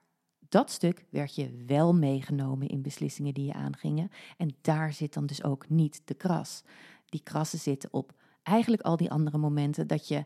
[0.49, 4.11] dat stuk werd je wel meegenomen in beslissingen die je aangingen.
[4.37, 6.63] En daar zit dan dus ook niet de kras.
[7.05, 8.13] Die krassen zitten op
[8.43, 10.25] eigenlijk al die andere momenten dat je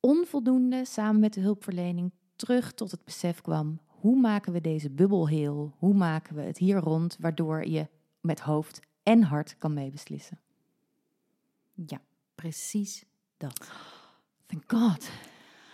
[0.00, 5.28] onvoldoende samen met de hulpverlening terug tot het besef kwam: hoe maken we deze bubbel
[5.28, 5.74] heel?
[5.78, 7.88] Hoe maken we het hier rond, waardoor je
[8.20, 10.38] met hoofd en hart kan meebeslissen?
[11.86, 12.00] Ja,
[12.34, 13.04] precies
[13.36, 13.70] dat.
[14.46, 15.10] Thank God.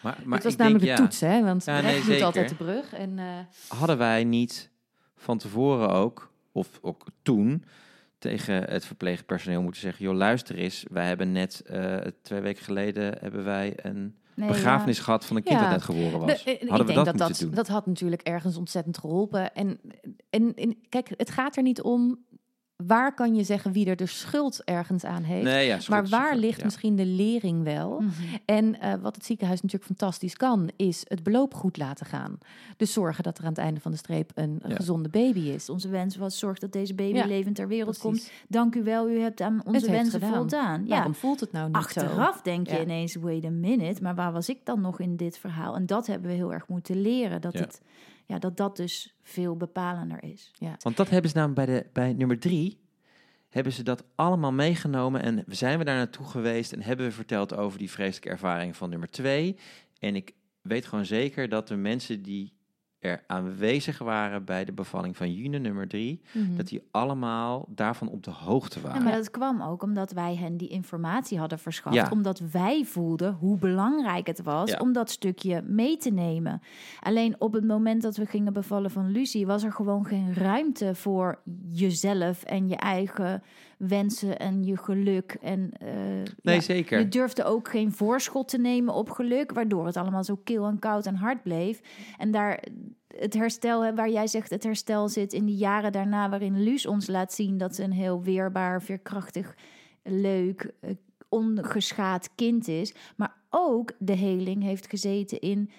[0.03, 1.43] Maar, maar het was ik namelijk denk, de ja, toets, hè?
[1.43, 2.93] Want Ja, nee, doet altijd de brug.
[2.93, 3.39] En, eh,
[3.69, 4.71] Hadden wij niet
[5.17, 7.65] van tevoren ook, of ook toen,
[8.19, 10.05] tegen het verpleegpersoneel moeten zeggen...
[10.05, 13.19] joh, luister eens, wij hebben net eh, twee weken geleden...
[13.21, 16.45] hebben wij een Nee, begrafenis gehad van een kind dat net geboren was.
[16.45, 17.51] De- eh, ik Hadden we denk dat, dat moeten dat, doen?
[17.65, 19.55] dat had natuurlijk ergens ontzettend geholpen.
[19.55, 19.81] En,
[20.31, 22.19] en, en kijk, het gaat er niet om
[22.77, 25.45] waar kan je zeggen wie er de schuld ergens aan heeft.
[25.45, 26.65] nee, ja, is maar waar ligt ja.
[26.65, 28.01] misschien de lering wel?
[28.01, 28.11] Mhm.
[28.45, 32.39] En eh, wat het ziekenhuis natuurlijk fantastisch kan, is het beloop goed laten gaan.
[32.77, 34.75] Dus zorgen dat er aan het einde van de streep een, Ja.
[34.75, 35.69] gezonde baby is.
[35.69, 38.31] Onze wens was zorg dat deze baby Ja, levend ter wereld komt.
[38.49, 40.35] Dank u wel, u hebt aan onze wensen gedaan.
[40.35, 40.83] voldaan.
[40.85, 40.89] Ja.
[40.89, 42.01] Waarom voelt het nou niet zo?
[42.01, 42.81] Achteraf denk je Ja.
[42.83, 45.75] ineens, wait a minute, maar waar was ik dan nog in dit verhaal?
[45.75, 47.61] En dat hebben we heel erg moeten leren, dat Ja.
[47.61, 47.81] het,
[48.27, 50.53] ja, dat, dat dus veel bepalender is.
[50.83, 52.81] Want dat hebben ze namelijk bij, de, bij nummer drie...
[53.49, 55.23] hebben ze dat allemaal meegenomen...
[55.23, 56.73] en zijn we daar naartoe geweest...
[56.73, 59.57] en hebben we verteld over die vreselijke ervaring van nummer twee.
[59.99, 62.56] En ik weet gewoon zeker dat de mensen die
[62.99, 64.45] er aanwezig waren...
[64.45, 66.21] bij de bevalling van June nummer drie...
[66.33, 66.57] Mhm.
[66.57, 69.03] dat die allemaal daarvan op de hoogte Ja, waren.
[69.03, 71.97] maar dat kwam ook omdat wij hen die informatie hadden verschaft.
[71.97, 72.09] Ja.
[72.11, 74.79] Omdat wij voelden hoe belangrijk het was Ja.
[74.79, 76.61] om dat stukje mee te nemen.
[77.01, 79.47] Alleen op het moment dat we gingen bevallen van Lucie...
[79.47, 81.41] was er gewoon geen ruimte voor
[81.71, 83.43] jezelf en je eigen
[83.77, 85.37] wensen en je geluk.
[85.41, 85.89] En, eh,
[86.43, 86.99] nee, ja, zeker.
[86.99, 90.79] Je durfde ook geen voorschot te nemen op geluk, waardoor het allemaal zo kil en
[90.79, 91.81] koud en hard bleef.
[92.19, 92.65] En daar
[93.19, 97.07] het herstel, waar jij zegt, het herstel zit in die jaren daarna, waarin Luus ons
[97.07, 99.55] laat zien dat ze een heel weerbaar, veerkrachtig,
[100.03, 100.91] leuk, eh,
[101.29, 102.95] ongeschaad kind is.
[103.17, 105.71] Maar ook de heling heeft gezeten in.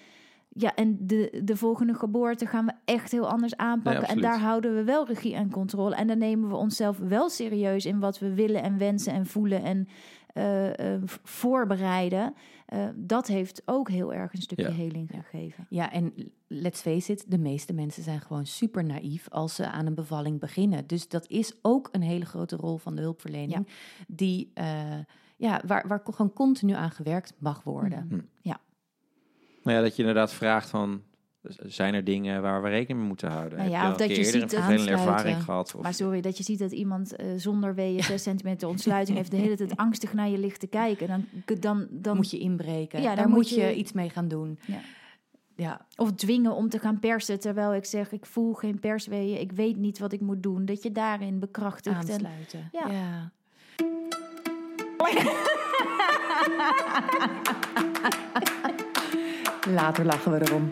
[0.60, 4.08] Ja, en de, de volgende geboorte gaan we echt heel anders aanpakken.
[4.08, 5.94] en daar houden we wel regie en controle.
[5.94, 9.62] En dan nemen we onszelf wel serieus in wat we willen en wensen en voelen
[9.62, 9.88] en
[10.34, 12.34] eh, eh, voorbereiden.
[12.66, 14.72] Eh, dat heeft ook heel erg een stukje Ja.
[14.74, 15.66] heling gegeven.
[15.68, 16.12] Ja, en
[16.46, 20.40] let's face it, de meeste mensen zijn gewoon super naïef als ze aan een bevalling
[20.40, 20.86] beginnen.
[20.86, 23.66] Dus dat is ook een hele grote rol van de hulpverlening,
[24.06, 24.98] die, eh,
[25.36, 28.06] ja, waar, waar gewoon continu aan gewerkt mag worden.
[28.08, 28.20] Mhm.
[29.68, 31.02] Nou ja, dat je inderdaad vraagt van...
[31.66, 33.58] zijn er dingen waar we rekening mee moeten houden?
[33.58, 35.74] Nou ja, Heb je of dat je keer eerder ziet een vervelende ervaring gehad?
[35.74, 39.30] Of, Maar sorry, dat je ziet dat iemand eh, zonder weeën 6 centimeter ontsluiting heeft...
[39.30, 41.08] de hele tijd angstig naar je ligt te kijken.
[41.08, 41.24] Dan,
[41.60, 43.00] dan, dan moet je inbreken.
[43.00, 44.58] Ja, daar daar moet je, je- iets mee gaan doen.
[44.66, 44.80] Ja.
[45.56, 48.12] Ja, Of dwingen om te gaan persen, terwijl ik zeg...
[48.12, 50.64] ik voel geen persweeën, ik weet niet wat ik moet doen.
[50.64, 51.96] Dat je daarin bekrachtigt.
[52.08, 52.68] En, aansluiten.
[52.72, 52.90] Ja.
[52.90, 53.32] ja.
[59.74, 60.70] Later lachen we erom.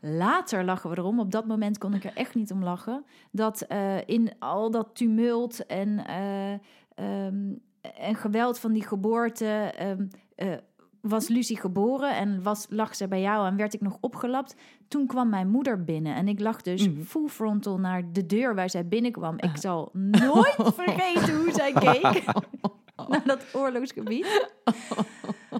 [0.00, 1.20] Later lachen we erom.
[1.20, 3.04] Op dat moment kon ik er echt niet om lachen.
[3.30, 6.52] Dat eh, in al dat tumult en, eh,
[6.94, 7.52] ehm,
[7.98, 9.46] en geweld van die geboorte...
[9.76, 10.52] ehm, eh,
[11.00, 14.56] was Lucie geboren en was, lag ze bij jou en werd ik nog opgelapt.
[14.88, 17.02] Toen kwam mijn moeder binnen en ik lag dus Mhm.
[17.02, 19.34] full frontal naar de deur waar zij binnenkwam.
[19.38, 22.24] Ik zal nooit vergeten hoe zij keek
[23.08, 24.26] naar dat oorlogsgebied.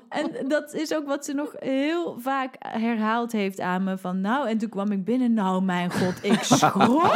[0.09, 3.99] En dat is ook wat ze nog heel vaak herhaald heeft aan me.
[3.99, 5.35] Van nou, en toen kwam ik binnen.
[5.35, 7.15] Nou, mijn god, ik schrok.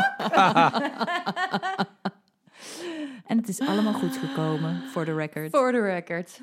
[3.26, 5.50] en het is allemaal goed gekomen, voor de record.
[5.50, 6.40] For the record.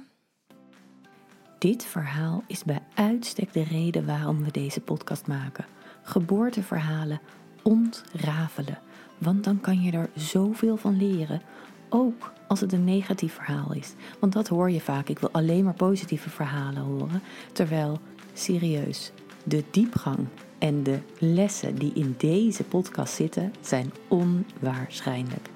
[1.57, 5.65] Dit verhaal is bij uitstek de reden waarom we deze podcast maken.
[6.03, 7.21] Geboorteverhalen
[7.63, 8.80] ontrafelen.
[9.17, 11.41] Want dan kan je er zoveel van leren.
[11.89, 13.93] Ook als het een negatief verhaal is.
[14.20, 15.10] Want dat hoor je vaak.
[15.10, 17.22] Ik wil alleen maar positieve verhalen horen.
[17.52, 18.00] Terwijl,
[18.34, 19.12] serieus,
[19.43, 20.28] de diepgang
[20.58, 25.49] en de lessen die in deze podcast zitten zijn onwaarschijnlijk.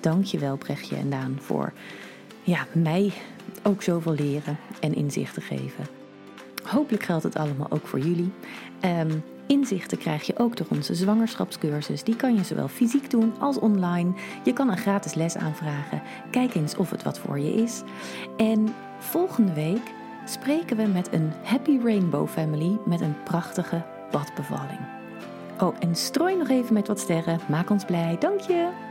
[0.00, 1.72] Dank je wel, Brechtje en Daan, voor
[2.42, 3.12] ja, mij
[3.62, 5.86] ook zoveel leren en inzichten geven.
[6.64, 8.30] Hopelijk geldt het allemaal ook voor jullie.
[8.80, 12.02] Ehm, inzichten krijg je ook door onze zwangerschapscursus.
[12.02, 14.12] Die kan je zowel fysiek doen als online.
[14.44, 16.02] Je kan een gratis les aanvragen.
[16.30, 17.82] Kijk eens of het wat voor je is.
[18.36, 19.92] En volgende week
[20.24, 24.80] spreken we met een Happy Rainbow Family met een prachtige badbevalling.
[25.60, 27.40] Oh, en strooi nog even met wat sterren.
[27.48, 28.16] Maak ons blij.
[28.18, 28.85] Dank je!